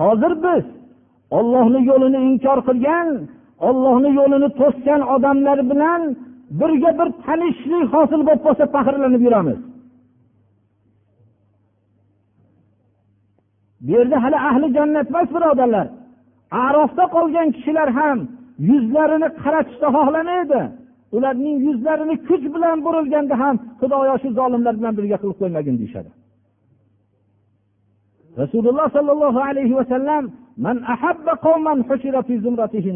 [0.00, 0.64] Hozir biz
[1.38, 3.08] ollohni yo'lini inkor qilgan
[3.68, 6.02] ollohni yo'lini to'sgan odamlar bilan
[6.60, 9.60] birga bir tanishlik hosil bo'lib qolsa faxrlanib yuramiz.
[13.84, 15.86] Bu yerda hali ahli jannat emas birodarlar.
[16.66, 18.18] Arofda qolgan kishilar ham
[18.68, 20.60] yuzlarini qaratishni xohlamaydi
[21.16, 26.10] ularning yuzlarini kuch bilan burilganda ham xudoyo shu zolimlar bilan birga qilib qo'ymagin deyishadi.
[28.42, 30.24] Rasululloh sollallohu alayhi vasallam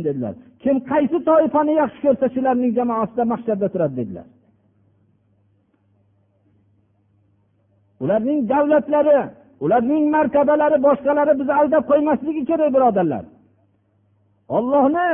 [0.08, 0.34] dedilar.
[0.62, 4.26] Kim qaysi toifani yaxshi ko'rsa shularning jamoasida mahsharda turadi dedilar.
[8.02, 9.18] Ularning davlatlari
[9.64, 13.24] ularning martabalari boshqalari bizni aldab qo'ymasligi kerak birodarlar.
[14.56, 15.08] Ollohni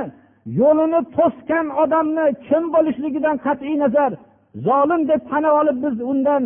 [0.60, 4.12] yo'lini to'sgan odamni kim bo'lishligidan qat'iy nazar
[4.66, 6.42] zolim deb pana olib biz undan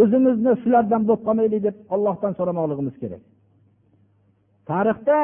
[0.00, 3.22] o'zimizni shulardan bo'lib qolmaylik deb ollohdan so'ramoqligimiz kerak.
[4.68, 5.18] Tarixda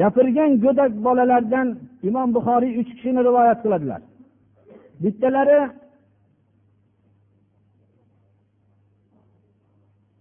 [0.00, 1.68] gapirgan go'dak bolalardan
[2.08, 4.00] imom buxoriy uch kishini rivoyat qiladilar.
[5.02, 5.60] Bittalari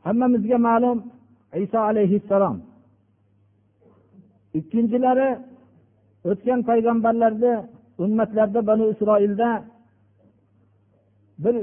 [0.06, 0.98] hammamizga ma'lum
[1.66, 2.58] iso alayhissalom.
[4.60, 5.30] Ikkinchilari
[6.30, 7.54] o'tgan payg'ambarlarda
[8.04, 9.50] ummatlarda banu isroilda
[11.44, 11.56] bir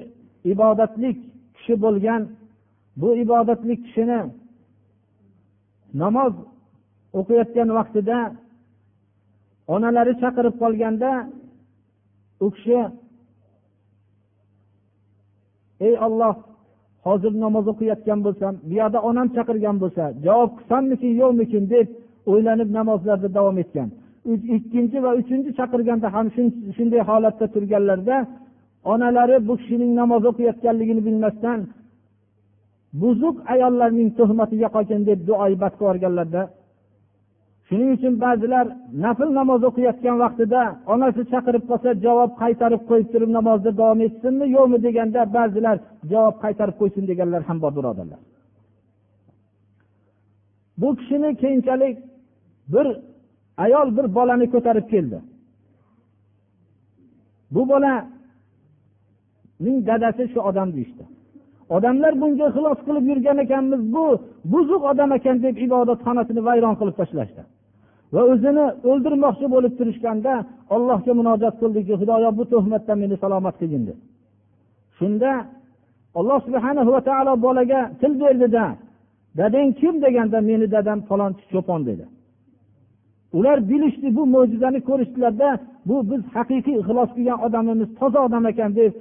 [0.53, 1.19] ibodatlik
[1.57, 2.23] kishi bo'lgan
[3.01, 4.21] bu ibodatlik kishini
[6.03, 6.35] namoz
[7.19, 8.19] o'qiyotgan vaqtida
[9.75, 11.11] onalari chaqirib qolganda
[12.45, 12.81] u kishi
[15.87, 16.35] ey olloh
[17.07, 21.63] hozir namoz o'qiyotgan bo'lsam bu yoqda onam chaqirgan bo'lsa javob qilsammikin yo'qmikin?
[21.75, 21.89] deb
[22.31, 23.89] o'ylanib namozlarda davom etgan.
[24.57, 26.27] Ikkinchi va uchinchi chaqirganda ham
[26.77, 28.17] shunday holatda turganlarida
[28.93, 31.61] onalari bu kishining namoz o'qiyotganligini bilmasdan
[33.03, 36.43] buzuq ayollarning tuhmatiga qolgin deb duoibat qilib yuborganlarda
[37.69, 38.67] shuning uchun ba'zilar
[39.05, 40.61] nafl namoz o'qiyotgan vaqtida
[40.95, 45.77] onasi chaqirib qolsa javob qaytarib qo'yib turib namozda davom etsinmi yo'qmi deganda ba'zilar
[46.13, 48.21] javob qaytarib qo'ysin deganlar ham bor birodarlar.
[50.81, 51.97] Bu kishini keyinchalik
[52.75, 52.87] bir
[53.65, 55.19] ayol bir bolani ko'tarib keldi.
[57.55, 61.05] Bu bolaning dadasi shu odam deyishdi.
[61.77, 64.05] Odamlar bunga xilos qilib yurgan ekanmiz bu
[64.53, 67.43] buzuq odam ekan deb ibodatxonasini vayron qilib tashlashdi.
[68.15, 70.33] Va o'zini o'ldirmoqchi bo'lib turishganda
[70.75, 73.99] allohga munojat qildiki xudoyo bu tuhmatdan meni salomat qilgin deb
[74.99, 75.31] shunda
[76.19, 78.65] alloh subhana va taolo bolaga til berdida
[79.41, 79.95] dadang kim?
[80.05, 82.05] deganda meni dadam falonchi cho'pon dedi.
[83.39, 85.49] Ular bilishdi bu mo'jizani ko'rishdilarda
[85.89, 88.93] bu biz haqiqiy ixlos qilgan odamimiz toza odam ekan deb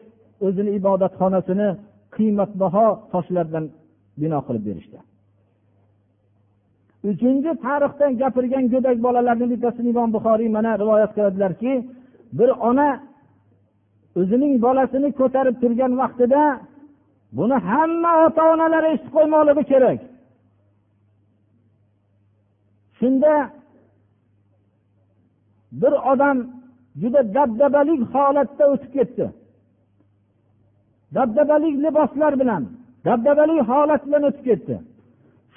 [0.46, 1.70] o'zini ibodatxonasini
[2.15, 3.65] qiymatbaho toshlardan
[4.22, 4.98] bino qilib berishdi.
[7.12, 11.74] Uchinchi tarixdan gapirgan go'dak bolalarni bittasini imom buxoriy mana rivoyat qiladilarki
[12.39, 12.89] bir ona
[14.20, 16.41] o'zining bolasini ko'tarib turgan vaqtida
[17.38, 20.00] buni hamma ota onalar eshitib qo'ymoqligi kerak.
[23.00, 23.34] Shunda
[25.71, 26.38] bir odam
[27.01, 29.25] juda dabdabalik holatda o'tib ketdi.
[31.15, 32.63] Dabdabalik liboslar bilan
[33.05, 34.75] dabdabali holat bilan o'tib ketdi.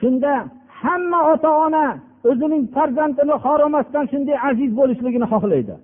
[0.01, 0.33] Shunda
[0.83, 1.87] hamma ota ona
[2.31, 5.75] o'zining farzandini xoromasdan shunday aziz bo'lishligini xohlaydi.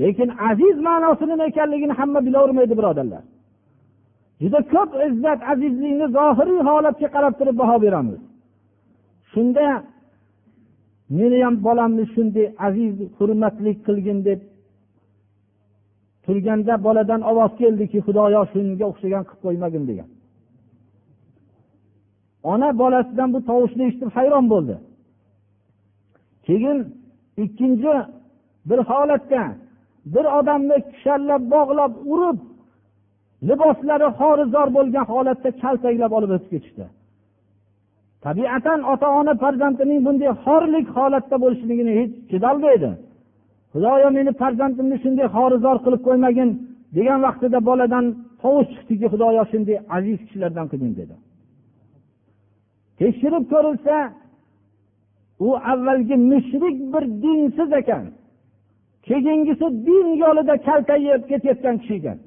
[0.00, 3.22] Lekin aziz ma'nosi nima ekanligini hamma bilavermaydi birodarlar.
[4.42, 8.20] Juda ko'p izzat azizlikni zohiriy holatga qarab turib baho beramiz.
[9.32, 9.66] Shunda
[11.18, 14.40] meni ham bolamni shunday aziz hurmatli qilgin deb
[16.24, 20.08] turganda boladan ovoz keldiki xudoyo shunga o'xshagan qilib qo'ymagin degan.
[22.52, 24.74] Ona bolasidan bu tovushni eshitib hayron bo'ldi.
[26.46, 26.78] Keyin
[27.44, 27.94] ikkinchi
[28.68, 29.42] bir holatda
[30.14, 32.38] bir odamni kushallab bog'lab urib
[33.48, 36.84] liboslari xorizor bo'lgan holatda kaltaklab olib o'tib ketishdi.
[38.24, 42.90] Tabiatan ota ona farzandining bunday xorlik holatda bo'lishligini hech chidolmaydi.
[43.72, 46.50] Xudoyo meni farzandimni shunday xorizor qilib qo'ymagin
[46.96, 48.04] degan vaqtida boladan
[48.42, 51.14] tovush chiqdiki xudoyo shunday aziz kishilardan qilgin dedi.
[53.00, 53.96] Tekshirib ko'rilsa
[55.46, 58.04] u avvalgi mushrik bir dinsiz ekan.
[59.08, 62.18] Keyingisi din yo'lida kaltayib ketayotgan kishi ekan.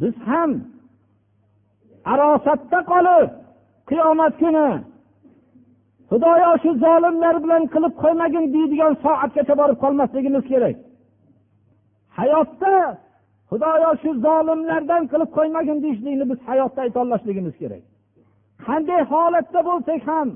[0.00, 0.50] Biz ham
[2.12, 3.28] arosatda qolib
[3.90, 4.68] qiyomat kuni.
[6.10, 10.76] Xudoyo shu zolimlar bilan qilib qo'ymagin deydigan soatgacha borib qolmasligimiz kerak.
[12.18, 12.74] Hayotda
[13.50, 17.82] xudoyo shu zolimlardan qilib qo'ymagin deyishlikni biz hayotda aytolmasligimiz kerak.
[18.66, 20.28] Qanday holatda bo'lsak ham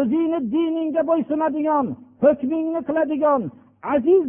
[0.00, 1.86] o'zingni diningga bo'ysunadigan
[2.22, 3.42] hukmingni qiladigan
[3.94, 4.26] aziz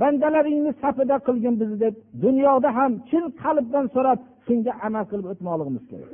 [0.00, 6.10] bandalaringni safida qilgin bizni deb dunyoda ham chin qalbdan so'rab shunga amal qilib o'tmoqligimiz kerak.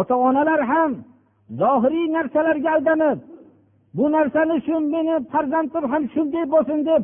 [0.00, 0.92] Ota onalar ham
[1.60, 3.18] zohiriy narsalarga aldanib
[3.96, 7.02] bu narsani shu meni farzandim ham shunday bo'lsin deb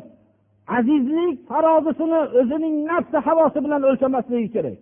[0.77, 4.77] azizlik tarozisini o'zining nafsi havosi bilan o'lchamasligi kerak.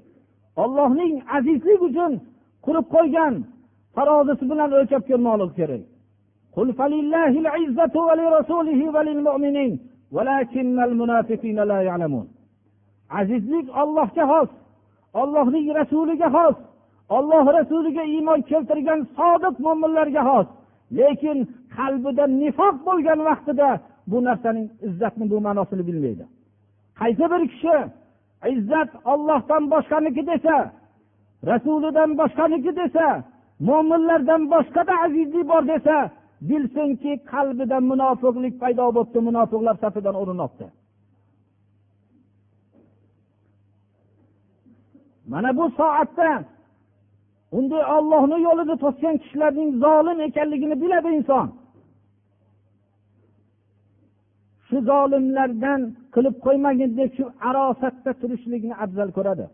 [0.63, 2.11] Ollohning azizlik uchun
[2.65, 3.33] qurib qo'ygan
[3.97, 5.83] tarozisi bilan o'lchab ko'rmoqligi kerak.
[13.19, 14.49] Azizlik ollohga xos
[15.21, 16.55] ollohning rasuliga xos
[17.09, 20.47] olloh rasuliga iymon keltirgan sodiq mo'minlarga xos.
[20.97, 21.37] Lekin
[21.77, 23.69] qalbida nifoq bo'lgan vaqtida
[24.11, 26.25] bu narsaning izzatni bu ma'nosini bilmaydi.
[26.99, 27.75] Qaysi bir kishi
[28.53, 30.55] izzat ollohdan boshqaniki desa
[31.51, 33.07] rasulidan boshqaniki desa
[33.69, 35.95] mo'minlardan boshqada azizlik bor desa
[36.49, 40.65] bilsinki qalbida munofiqlik paydo bo'libdi munofiqlar safidan o'rin olibdi.
[45.32, 46.30] mana bu soatda
[47.58, 51.46] unday ollohni yo'lida to'sgan kishilarning zolim ekanligini biladi inson
[54.66, 55.80] shu zolimlardan
[56.14, 59.46] qilib qo'ymagin deb shu arosatda turishlikni afzal ko'radi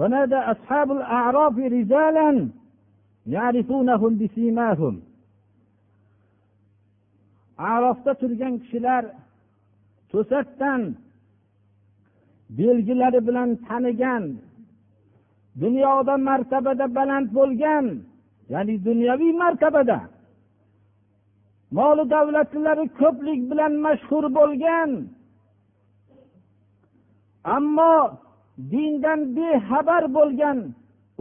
[0.00, 2.48] ونادى أصحاب الأعراف رجالا
[3.26, 4.94] يعرفونهم بسيماهم
[7.58, 9.04] arofda turgan kishilar
[10.13, 10.81] to'satdan
[12.57, 14.23] belgilari bilan tanigan
[15.61, 17.85] dunyoda martabada baland bo'lgan
[18.53, 19.99] ya'ni dunyoviy martabada
[21.77, 24.89] moli davlatlari ko'plik bilan mashhur bo'lgan
[27.55, 27.95] ammo
[28.71, 30.57] dindan bexabar bo'lgan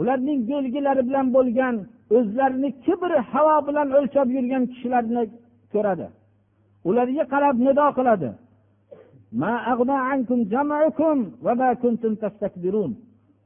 [0.01, 1.75] ularning belgilari bilan bo'lgan
[2.17, 5.23] o'zlarini kibr havo bilan o'lchab yurgan kishilarni
[5.73, 6.07] ko'radi.
[6.89, 8.31] Ularga qarab nido qiladi.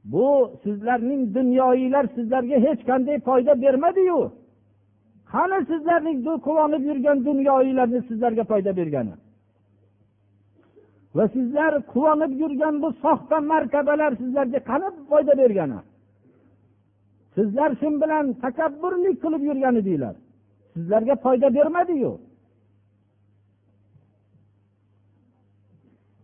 [0.03, 4.31] Bu sizlarning dunyoyilar sizlarga hech qanday foyda bermadiyu.
[5.31, 9.13] Qani sizlarning quvonib yurgan dunyoyilarni sizlarga foyda bergani?
[11.15, 15.79] Va sizlar quvonib yurgan bu soxta martabalar sizlarga qani foyda bergani?
[17.35, 20.15] Sizlar shu bilan takabburlik qilib yurgan edinglar
[20.73, 22.19] sizlarga foyda bermadiyu.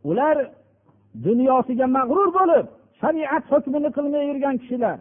[0.09, 0.37] Ular
[1.25, 2.65] dunyosiga mag'rur bo'lib
[3.01, 4.97] shariat hukmini qilmay yurgan kishilar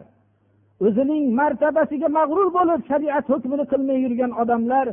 [0.85, 4.87] o'zining martabasiga mag'rur bo'lib shariat hukmini qilmay yurgan odamlar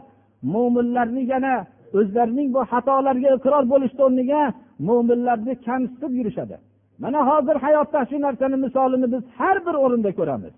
[0.54, 1.54] mo'minlarni yana
[1.98, 4.42] o'zlarining bu xatolariga iqror bo'lishni o'rniga
[4.88, 6.56] mo'minlarni kamsitib yurishadi.
[7.02, 10.54] Mana hozir hayotda shu narsani misolini biz har bir o'rinda ko'ramiz.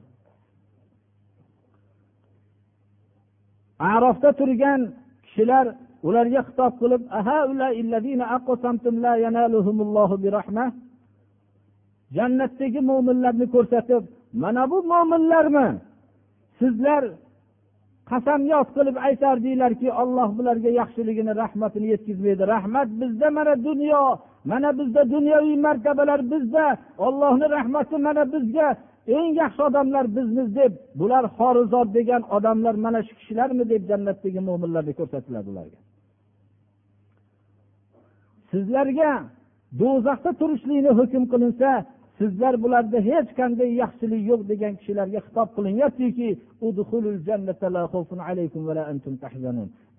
[3.92, 4.80] Arofda turgan
[5.24, 5.66] kishilar
[6.06, 7.02] ularga xitob qilib
[12.16, 14.02] jannatdagi mo'minlarni ko'rsatib
[14.42, 15.68] mana bu mo'minlarmi
[16.58, 17.02] sizlar
[18.10, 22.42] qasamyod qilib aytardinglarki olloh bularga yaxshiligini rahmatini yetkazmaydi.
[22.54, 24.02] Rahmat bizda mana dunyo.
[24.50, 26.66] Mana bizda dunyoviy martabalar bizda.
[27.06, 28.68] Ollohni rahmati mana bizga.
[29.06, 34.92] Eng yaxshi odamlar bizmiz deb bular xorizot degan odamlar mana shu kishilarmi deb jannatdagi mo'minlarni
[35.00, 35.78] ko'rsatiladi ularga.
[38.50, 39.10] Sizlarga
[39.80, 41.70] do'zaxda turishlikni hukm qilinsa
[42.18, 46.28] sizlar bularda hech qanday yaxshilik yo'q degan kishilarga xitob qilinyaptiki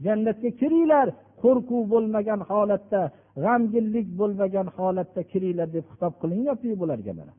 [0.06, 1.08] jannatga kiringlar
[1.43, 3.01] qo'rquv bo'lmagan holatda
[3.43, 7.34] g'amginlik bo'lmagan holatda kiringlar deb xitob qilinyapti bularga mana.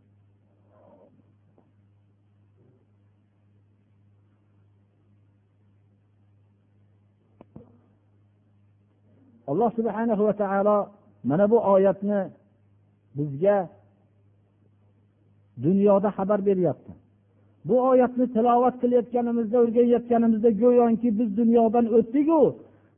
[9.51, 10.79] Alloh subhanahu va taolo
[11.29, 12.21] mana bu oyatni
[13.17, 13.57] bizga
[15.67, 16.93] dunyoda xabar beryapti.
[17.69, 22.41] Bu oyatni tilovat qilayotganimizda o'rganayotganimizda go'yoki biz dunyodan o'tdiku.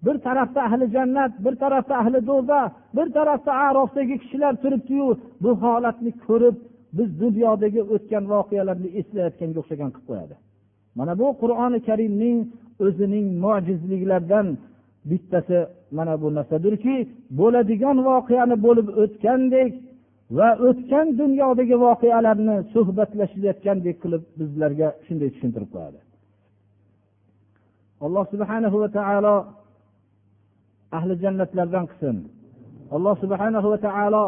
[0.07, 2.61] Bir tarafda ahli jannat bir tarafda ahli do'za
[2.97, 5.09] bir tarafda arofdagi kishilar turibdiyu.
[5.43, 6.57] Bu holatni ko'rib
[6.99, 10.35] biz dunyodagi o'tgan voqealarni eslayotganga o'xshagan qilib qo'yadi.
[10.99, 12.39] Mana bu qur'oni karimning
[12.85, 14.47] o'zining mojizliklaridan
[15.11, 15.59] bittasi
[15.97, 16.97] mana bu narsadirki
[17.39, 19.73] bo'ladigan voqeani bo'lib o'tgandek
[20.39, 25.99] va o'tgan dunyodagi voqealarni suhbatlashayotgandek qilib bizlarga shunday tushuntirib qo'yadi.
[28.05, 29.37] Alloh subhana va taolo
[30.99, 32.17] ahli jannatlardan qilsin.
[32.97, 34.25] Alloh subhana va taolo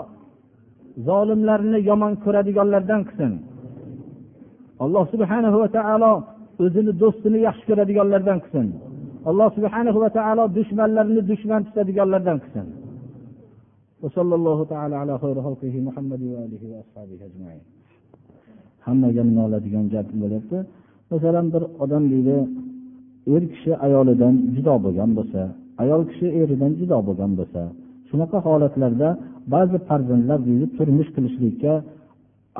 [1.09, 3.33] zolimlarni yomon ko'radiganlardan qilsin.
[4.85, 6.13] Alloh subhana va taolo
[6.65, 8.67] o'zini do'stini yaxshi ko'radiganlardan qilsin.
[9.29, 12.67] alloh subhana va taolo dushmanlarini dushman tutadiganlardan qilsin.
[18.87, 20.59] Hammaga nima oladigan gap bo'lyapti.
[21.11, 22.37] Masalan bir odam deydi
[23.35, 25.41] er kishi ayolidan judo bo'lgan bo'lsa
[25.83, 27.63] ayol kishi eridan judo bo'lgan bo'lsa
[28.09, 29.09] shunaqa holatlarda
[29.55, 31.73] ba'zi farzandlar deydi turmush qilishlikka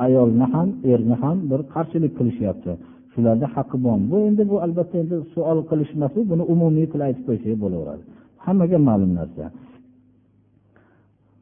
[0.05, 2.71] ayolni ham erni ham bir qarshilik qilishyapti.
[3.19, 7.23] Shularni haqqi bormi bu endi bu albatta endi savol qilish emas buni umumiy qilib aytib
[7.27, 8.03] qo'ysak bo'laveradi.
[8.45, 9.45] Hammaga ma'lum narsa.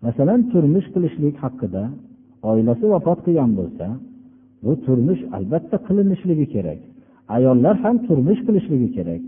[0.05, 1.83] Masalan turmush qilishlik haqida
[2.49, 3.85] oilasi vafot qilgan bo'lsa
[4.63, 6.79] bu turmush albatta qilinishligi kerak.
[7.35, 9.21] Ayollar ham turmush qilishligi kerak.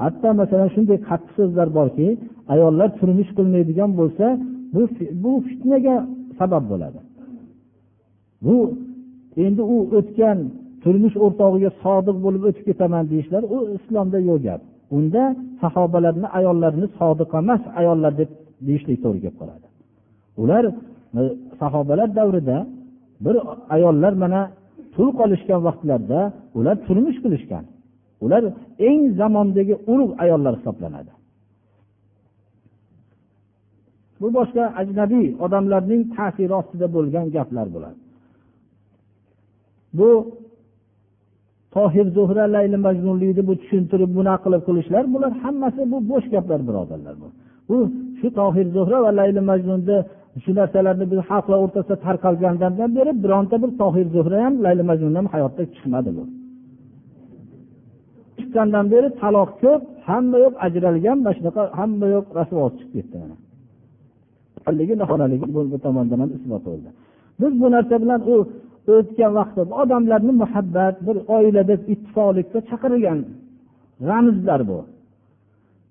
[0.00, 2.08] Hatto masalan shunday qattiq so'zlar borki
[2.54, 4.26] ayollar turmush qilmaydigan bo'lsa
[4.74, 4.82] bu
[5.22, 5.96] bu fitnaga
[6.38, 7.00] sabab bo'ladi.
[8.44, 8.56] Bu
[9.44, 10.38] endi u o'tgan
[10.82, 14.60] turmush o'rtog'iga sodiq bo'lib o'tib ketaman deyishlar u islomda yo'q gap.
[14.96, 15.22] Unda
[15.62, 18.30] sahobalarni ayollarini sodiqa emas ayollar deb
[18.66, 19.66] deyishlik to'g'ri kelib qoladi.
[20.42, 20.64] Ular
[21.18, 21.22] e,
[21.60, 22.58] sahobalar davrida
[23.24, 23.36] bir
[23.76, 24.40] ayollar mana
[24.94, 26.20] tul qolishgan vaqtlarda
[26.58, 27.64] ular turmush qilishgan.
[28.24, 28.42] Ular
[28.88, 31.12] eng zamondagi urug' ayollar hisoblanadi.
[34.20, 37.98] Bu boshqa ajnabiy odamlarning ta'siri ostida bo'lgan gaplar bo'ladi
[39.98, 40.08] bu
[41.76, 47.14] tohir zuhra layli majnunlikni bu tushuntirib bunaqa qilib qilishlar bular hammasi bu bo'sh gaplar birodarlar.
[47.22, 47.28] Bu
[47.68, 47.76] bu
[48.18, 49.98] shu tohir zuhra va layli majnunni
[50.44, 55.26] shu narsalarni biz xalqlar o'rtasida tarqalgandan beri bironta bir tohir zuhra ham layli majnun ham
[55.34, 56.24] hayotda chiqmadi bu.
[58.38, 63.36] Chiqqandan beri taloq ko'p hamma yo'q ajralgan mana shunaqa hamma yo'q rasvosi chiqib ketdi mana.
[65.72, 66.88] Bu tomondan ham isbot bo'ldi.
[67.40, 68.34] Biz bu narsa bilan u
[69.00, 73.18] o'tgan vaqtda odamlarni muhabbat bir oila deb ittifoqlikka chaqirgan
[74.10, 74.78] ramzlar bu.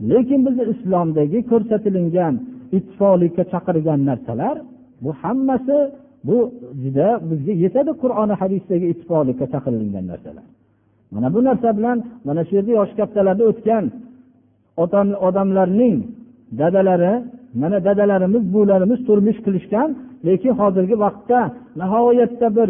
[0.09, 2.33] Lekin bizni islomdagi ko'rsatilingan
[2.77, 4.55] ittifoqlikka chaqirgan narsalar
[5.03, 5.77] bu hammasi
[6.27, 6.37] bu
[6.83, 10.45] juda bizga yetadi qur'oni hadisdagi ittifoqlikka chaqirilgan narsalar.
[11.13, 13.83] Mana bu narsa bilan mana shu yerda yosh kattalarda o'tgan
[15.27, 15.95] odamlarning
[16.61, 17.13] dadalari
[17.61, 19.89] mana dadalarimiz buvilarimiz turmush qilishgan
[20.27, 21.39] lekin hozirgi vaqtda
[21.81, 22.69] nihoyatda bir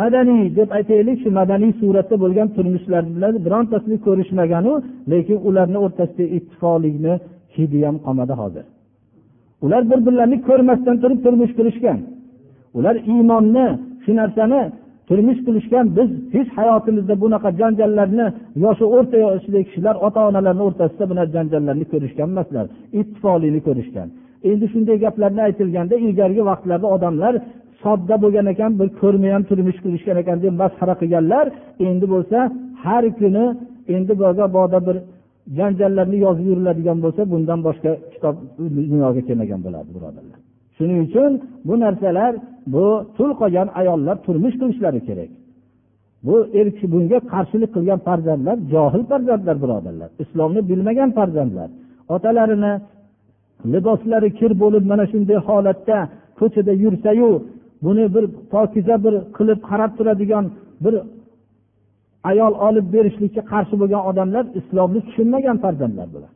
[0.00, 4.72] madaniy deb aytaylik shu madaniy suratda bo'lgan turmushlar bilan birontasini ko'rishmaganu
[5.12, 7.14] lekin ularni o'rtasida ittifoqlikni
[7.56, 8.64] hidi ham qolmadi hozir.
[9.64, 11.98] Ular bir birlarini ko'rmasdan turib turmush qurishgan.
[12.78, 13.66] Ular iymonni
[14.04, 14.60] shu narsani
[15.08, 18.26] turmush qurishgan biz hech hayotimizda bunaqa janjallarni
[18.64, 22.66] yoshi o'rta yoshdagi kishilar ota onalarni o'rtasida bunaqa janjallarni ko'rishgan emaslar
[23.00, 24.08] ittifoqlikni ko'rishgan.
[24.50, 27.34] Endi shunday gaplarni aytilganda ilgarigi vaqtlarda odamlar
[27.82, 31.46] sodda bo'lgan ekan bir ko'rmay ham turmush qurishgan ekan deb masxara qilganlar.
[31.88, 32.38] Endi bo'lsa
[32.84, 33.44] har kuni
[33.94, 34.12] endi
[34.58, 34.96] boda bir
[35.58, 38.34] janjallarni yozib yuriladigan bo'lsa bundan boshqa kitob
[38.90, 40.38] dunyoga kelmagan bo'ladi birodarlar.
[40.76, 41.30] Shuning uchun
[41.68, 42.32] bu narsalar
[42.74, 42.86] bu
[43.16, 45.30] tul qolgan ayollar turmush qilishlari kerak.
[46.26, 50.08] Bu er kishi bunga qarshilik qilgan farzandlar johil farzandlar birodarlar.
[50.22, 51.68] Islomni bilmagan farzandlar.
[52.14, 52.72] Otalarini
[53.72, 55.98] liboslari kir bo'lib mana shunday holatda
[56.38, 57.30] ko'chada yursayu
[57.84, 60.44] buni bir pokiza bir qilib qarab turadigan
[60.84, 60.94] bir
[62.30, 66.32] ayol olib berishlikka qarshi bo'lgan odamlar islomni tushunmagan farzandlar bular.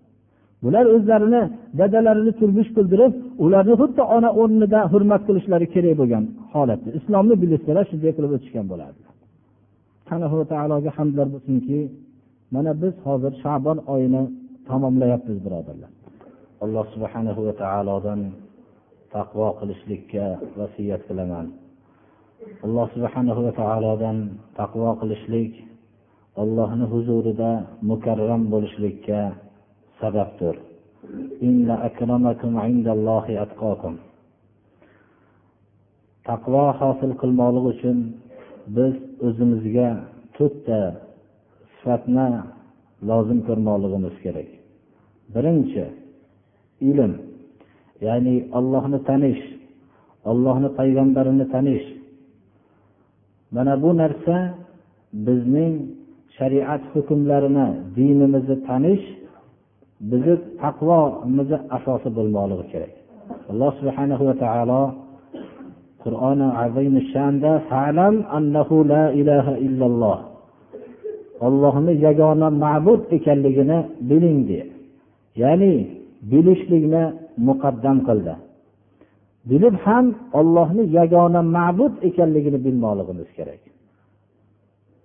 [0.65, 1.43] Bular o'zlarini
[1.81, 3.13] dadalarini turmush qildirib
[3.45, 6.25] ularni xuddi ona o'rnida hurmat qilishlari kerak bo'lgan
[6.55, 6.89] holatda.
[6.99, 9.07] Islomni bilishsalar shunday qilib o'tishgan bo'lardilar
[10.15, 11.79] alloh taologa hamdlar bo'lsinki
[12.55, 14.23] mana biz hozir shabon oyini
[14.69, 15.91] tamomlayapmiz birodarlar.
[16.65, 18.21] Alloh subhanahu va taolodan
[19.17, 20.25] taqvo qilishlikka
[20.59, 21.47] vasiyat qilaman.
[22.67, 24.17] Alloh subhanahu va taolodan
[24.61, 25.53] taqvo qilishlik
[26.43, 27.51] allohni huzurida
[27.91, 29.21] mukarram bo'lishlikka
[30.01, 30.55] sababdir.
[36.29, 37.99] Taqvo hosil qilmoqlik uchun
[38.77, 38.95] biz
[39.27, 39.89] o'zimizga
[40.37, 40.81] to'rtta
[41.77, 42.29] sifatni
[43.09, 44.49] lozim ko'rmoqligimiz kerak.
[45.35, 45.85] Birinchi
[46.91, 47.13] ilm
[48.07, 49.43] ya'ni ollohni tanish
[50.31, 51.87] ollohni payg'ambarini tanish.
[53.55, 54.37] Mana bu narsa
[55.27, 55.75] bizning
[56.37, 57.67] shariat hukmlarini
[57.97, 59.05] dinimizni tanish
[60.11, 62.93] bizni taqvomizni asosi bo'lmoqligi kerak.
[63.51, 64.83] Alloh subhanahu va taolo
[66.03, 70.19] qur'oni azimi shanda falam annahu la ilaha illalloh
[71.47, 74.67] ollohni yagona ma'bud ekanligini biling deya.
[75.43, 75.73] Ya'ni
[76.33, 77.05] bilishlikni
[77.49, 78.35] muqaddam qildi.
[79.51, 80.07] Bilib ham
[80.39, 83.63] ollohni yagona ma'bud ekanligini bilmoqligimiz kerak.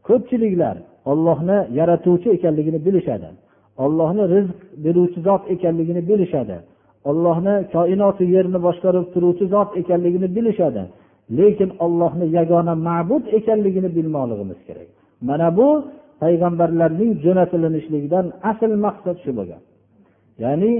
[0.08, 0.76] Ko'pchiliklar
[1.12, 3.30] ollohni yaratuvchi ekanligini bilishadi.
[3.84, 6.58] Ollohni rizq beruvchi zot ekanligini bilishadi.
[7.10, 10.84] Ollohni koinoti yerni boshqarib turuvchi zot ekanligini bilishadi.
[11.38, 14.88] Lekin ollohni yagona ma'bud ekanligini bilmoqligimiz kerak.
[15.28, 15.68] Mana bu
[16.22, 19.62] payg'ambarlarning jo'natilinishligidan asl maqsad shu bo'lgan.
[20.44, 20.72] Ya'ni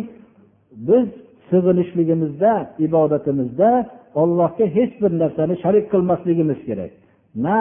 [0.72, 1.08] biz
[1.50, 2.54] sig'inishligimizda
[2.86, 3.70] ibodatimizda
[4.22, 6.92] ollohga hech bir narsani sharik qilmasligimiz kerak.
[7.36, 7.60] Na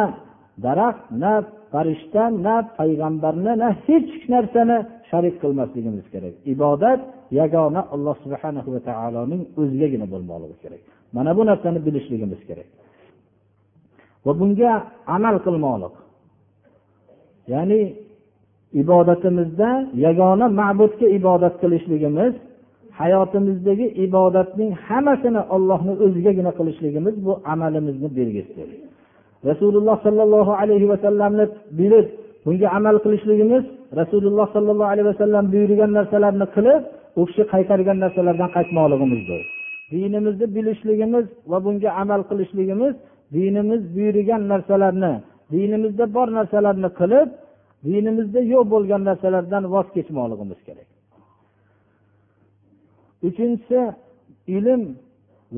[0.64, 1.32] daraxt na
[1.72, 4.76] farishta na payg'ambarni na hech narsani
[5.10, 6.34] sharik qilmasligimiz kerak.
[6.54, 7.00] Ibodat
[7.40, 10.80] yagona alloh subhana va taoloning o'zigagina bo'lmoqligi kerak.
[11.16, 12.68] Mana bu narsani bilishligimiz kerak.
[14.26, 14.72] Va bunga
[15.16, 15.94] amal qilmoqlik
[17.52, 17.80] ya'ni
[18.82, 19.70] ibodatimizda
[20.06, 22.34] yagona ma'budga ibodat qilishligimiz
[23.00, 28.68] hayotimizdagi ibodatning hammasini ollohni o'zigagina qilishligimiz bu amalimizni belgisidir.
[29.48, 31.44] Rasululloh sollallohu alayhi vasallamni
[31.78, 32.06] bilib
[32.44, 33.64] bunga amal qilishligimiz
[34.00, 36.82] rasululloh sollallohu alayhi vasallam buyurgan narsalarni qilib
[37.20, 39.40] u kishi qaytargan narsalardan qaytmoqligimizdir.
[39.92, 42.94] Dinimizni bilishligimiz va bunga amal qilishligimiz
[43.36, 45.12] dinimiz buyurgan narsalarni
[45.52, 47.28] dinimizda bor narsalarni qilib
[47.88, 50.89] dinimizda yo'q bo'lgan narsalardan voz kechmoqligimiz kerak.
[53.28, 53.80] Uchinchisi
[54.56, 54.82] ilm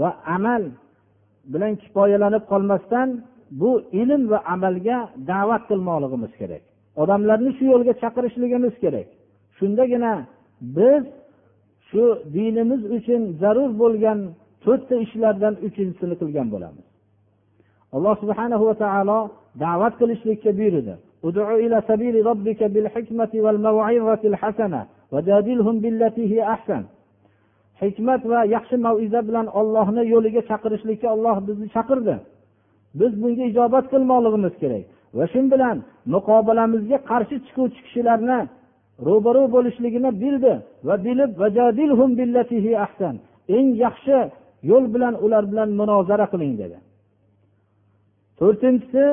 [0.01, 0.63] va amal
[1.53, 3.09] bilan kifoyalanib qolmasdan
[3.61, 3.71] bu
[4.03, 4.99] ilm va amalga
[5.31, 6.63] da'vat qilmoqligimiz kerak.
[7.03, 9.09] Odamlarni shu yo'lga chaqirishligimiz kerak.
[9.59, 10.13] Shundagina
[10.77, 11.05] biz
[11.89, 12.05] shu
[12.35, 14.19] dinimiz uchun zarur bo'lgan
[14.65, 16.87] to'rtta ishlardan uchinchisini qilgan bo'lamiz.
[17.97, 19.19] Alloh subhana va taolo
[19.65, 20.95] da'vat qilishlikka buyurdi.
[27.85, 32.15] Hikmat va yaxshi maviza bilan ollohni yo'liga chaqirishlikka olloh bizni chaqirdi.
[33.01, 34.85] Biz bunga ijobat qilmoqligimiz kerak
[35.17, 35.77] va shu bilan
[36.15, 38.41] muqobilamizga qarshi chiquvchi kishilarni
[39.09, 40.53] ro'baru bo'lishligini bildi
[40.87, 41.31] va bilib
[43.57, 44.19] eng yaxshi
[44.71, 46.79] yo'l bilan ular bilan munozara qiling dedi.
[48.39, 49.05] To'rtinchisi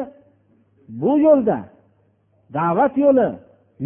[1.01, 1.57] bu yo'lda
[2.57, 3.29] da'vat yo'li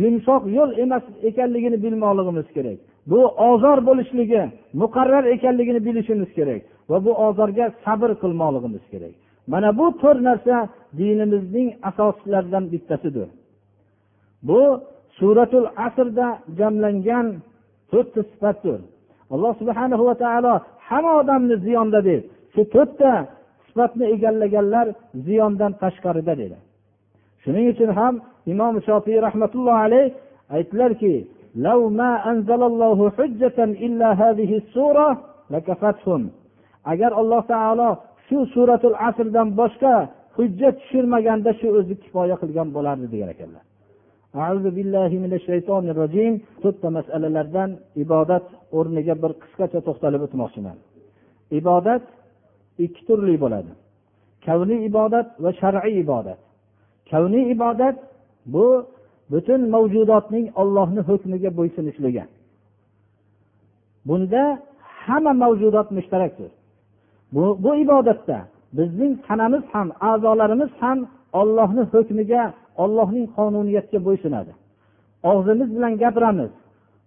[0.02, 2.80] yumshoq yo'l emas ekanligini bilmoqligimiz kerak.
[3.12, 4.44] Bu ozor bo'lishligi
[4.82, 9.14] muqarrar ekanligini bilishimiz kerak va bu ozorga sabr qilmoqligimiz kerak.
[9.52, 10.56] Mana bu to'rt narsa
[11.00, 13.30] dinimizning asoslaridan bittasidir.
[14.48, 14.62] Bu
[15.18, 16.28] suratul asrda
[16.58, 17.28] jamlangan
[17.92, 18.80] to'rtta sifatdir.
[19.34, 20.54] Alloh subhana va taolo
[20.88, 22.22] hamma odamni ziyonda deb
[22.54, 23.12] shu to'rtta
[23.68, 24.88] sifatni egallaganlar
[25.26, 26.58] ziyondan tashqarida dedi.
[27.44, 28.14] Shuning uchun ham
[28.54, 30.06] imom shofiy rahmatullohi alayh
[30.56, 31.14] aytdilarki
[36.92, 37.90] agar alloh taolo
[38.28, 39.96] shu suratul asrdan boshqa
[40.38, 43.64] hujjat tushirmaganda shu o'zi kifoya qilgan bo'lardi degan ekanlar
[46.64, 47.70] to'rtta masalalardan
[48.04, 48.46] ibodat
[48.78, 50.78] o'rniga bir qisqacha to'xtalib o'tmoqchiman
[51.60, 52.04] ibodat
[52.86, 53.72] ikki turli bo'ladi
[54.46, 56.40] kavniy ibodat va shar'iy ibodat
[57.12, 57.98] kavniy ibodat
[58.54, 58.68] bu
[59.34, 62.24] butun mavjudotning ollohni hukmiga bo'ysunishligi
[64.08, 64.44] bunda
[65.06, 66.52] hamma mavjudot mushtarakdir.
[67.34, 68.38] Bu, bu ibodatda
[68.78, 71.00] bizning tanamiz ham a'zolarimiz ham
[71.42, 72.44] ollohni hukmiga
[72.84, 74.52] ollohning qonuniyatiga bo'ysunadi.
[75.32, 76.52] Og'zimiz bilan gapiramiz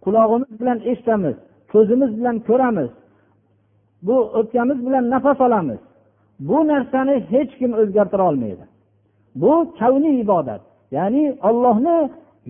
[0.04, 1.36] qulog'imiz bilan eshitamiz
[1.72, 2.90] ko'zimiz bilan ko'ramiz
[4.06, 5.80] bu o'pkamiz bilan nafas olamiz.
[6.48, 8.64] Bu narsani hech kim o'zgartira olmaydi.
[9.42, 10.62] Bu kavniy ibodat.
[10.96, 11.96] Ya'ni ollohni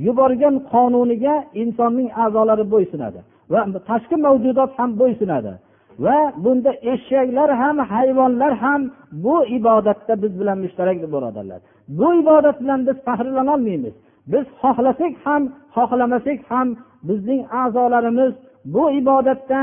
[0.07, 3.18] yuborgan qonuniga insonning a'zolari bo'ysunadi
[3.53, 3.61] va
[3.91, 5.53] tashqi mavjudot ham bo'ysunadi
[6.05, 8.80] va bunda eshaklar ham hayvonlar ham
[9.24, 11.61] bu ibodatda biz bilan mushtarak birodarlar
[11.99, 13.95] bu ibodat bilan biz faxrlanolmaymiz
[14.32, 15.43] biz xohlasak ham
[15.76, 16.68] xohlamasak ham
[17.09, 18.32] bizning a'zolarimiz
[18.74, 19.61] bu ibodatda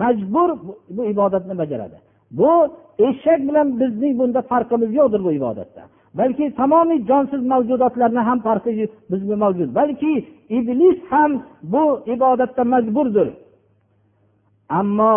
[0.00, 0.58] majbur
[0.90, 1.96] bu ibodatni bajaradi.
[2.30, 2.52] Bu
[2.98, 5.82] eshak bilan bizning bunda farqimiz yo'qdir bu ibodatda.
[6.18, 8.72] Balki tamomiy jonsiz mavjudotlarni ham farqi
[9.10, 9.68] bizga mavjud.
[9.78, 10.12] Balki
[10.58, 11.30] iblis ham
[11.72, 11.84] bu
[12.14, 13.28] ibodatda majburdir.
[14.80, 15.14] Ammo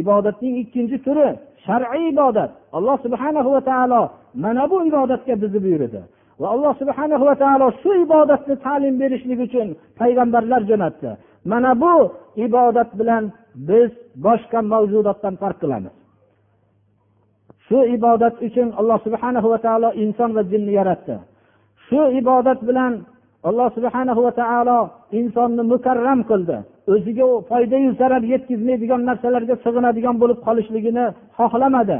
[0.00, 1.28] ibodatning ikkinchi turi
[1.66, 2.50] shar'iy ibodat.
[2.76, 4.02] Alloh subhana va taolo
[4.44, 6.00] mana bu ibodatga bizni buyurdi.
[6.40, 9.68] Va alloh subhana va taolo shu ibodatni ta'lim berishlik uchun
[10.00, 11.10] payg'ambarlar jo'natdi.
[11.50, 11.94] Mana bu
[12.46, 13.24] ibodat bilan
[13.68, 13.90] biz
[14.26, 15.94] boshqa mavjudotdan farq qilamiz.
[17.68, 21.16] Shu ibodat uchun alloh subhana va taolo inson va jinni yaratdi.
[21.86, 22.92] Shu ibodat bilan
[23.48, 24.78] alloh subhana va taolo
[25.18, 26.56] insonni mukarram qildi.
[26.92, 31.06] O'ziga foydayu zarar yetkazmaydigan narsalarga sig'inadigan bo'lib qolishligini
[31.38, 31.98] xohlamadi.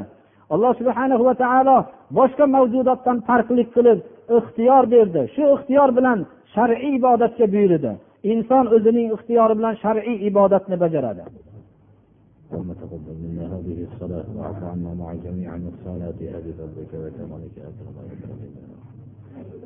[0.54, 1.76] Alloh subhana va taolo
[2.18, 3.98] boshqa mavjudotdan farqli qilib
[4.38, 5.22] ixtiyor berdi.
[5.34, 6.18] Shu ixtiyor bilan
[6.54, 7.92] shar'iy ibodatga buyurdi.
[8.32, 11.22] Inson o'zining ixtiyori bilan shar'iy ibodatni bajaradi.
[12.52, 17.96] اللهم تقبل منا هذه الصلاة واعف عنا مع جميع الصلاة أبي فضلك وكرمك أكرم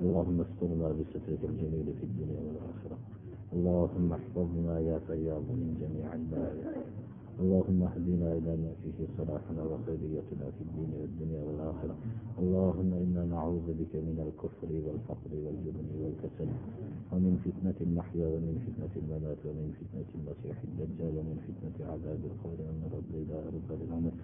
[0.03, 2.99] اللهم استرنا بسترك الجميل في الدنيا والآخرة.
[3.53, 6.73] اللهم احفظنا يا فياض من جميع البلايا
[7.41, 11.95] اللهم اهدنا إلى ما فيه صلاحنا وخيريتنا في الدين والدنيا والآخرة.
[12.43, 16.51] اللهم إنا نعوذ بك من الكفر والفقر والجبن والكسل
[17.13, 22.59] ومن فتنة المحيا ومن فتنة الممات ومن فتنة المسيح الدجال ومن فتنة عذاب القبر.
[22.69, 24.17] ومن رب إلى رب العالمين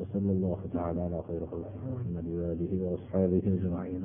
[0.00, 4.02] وصلى الله تعالى على خير خلق محمد وآله وأصحابه أجمعين.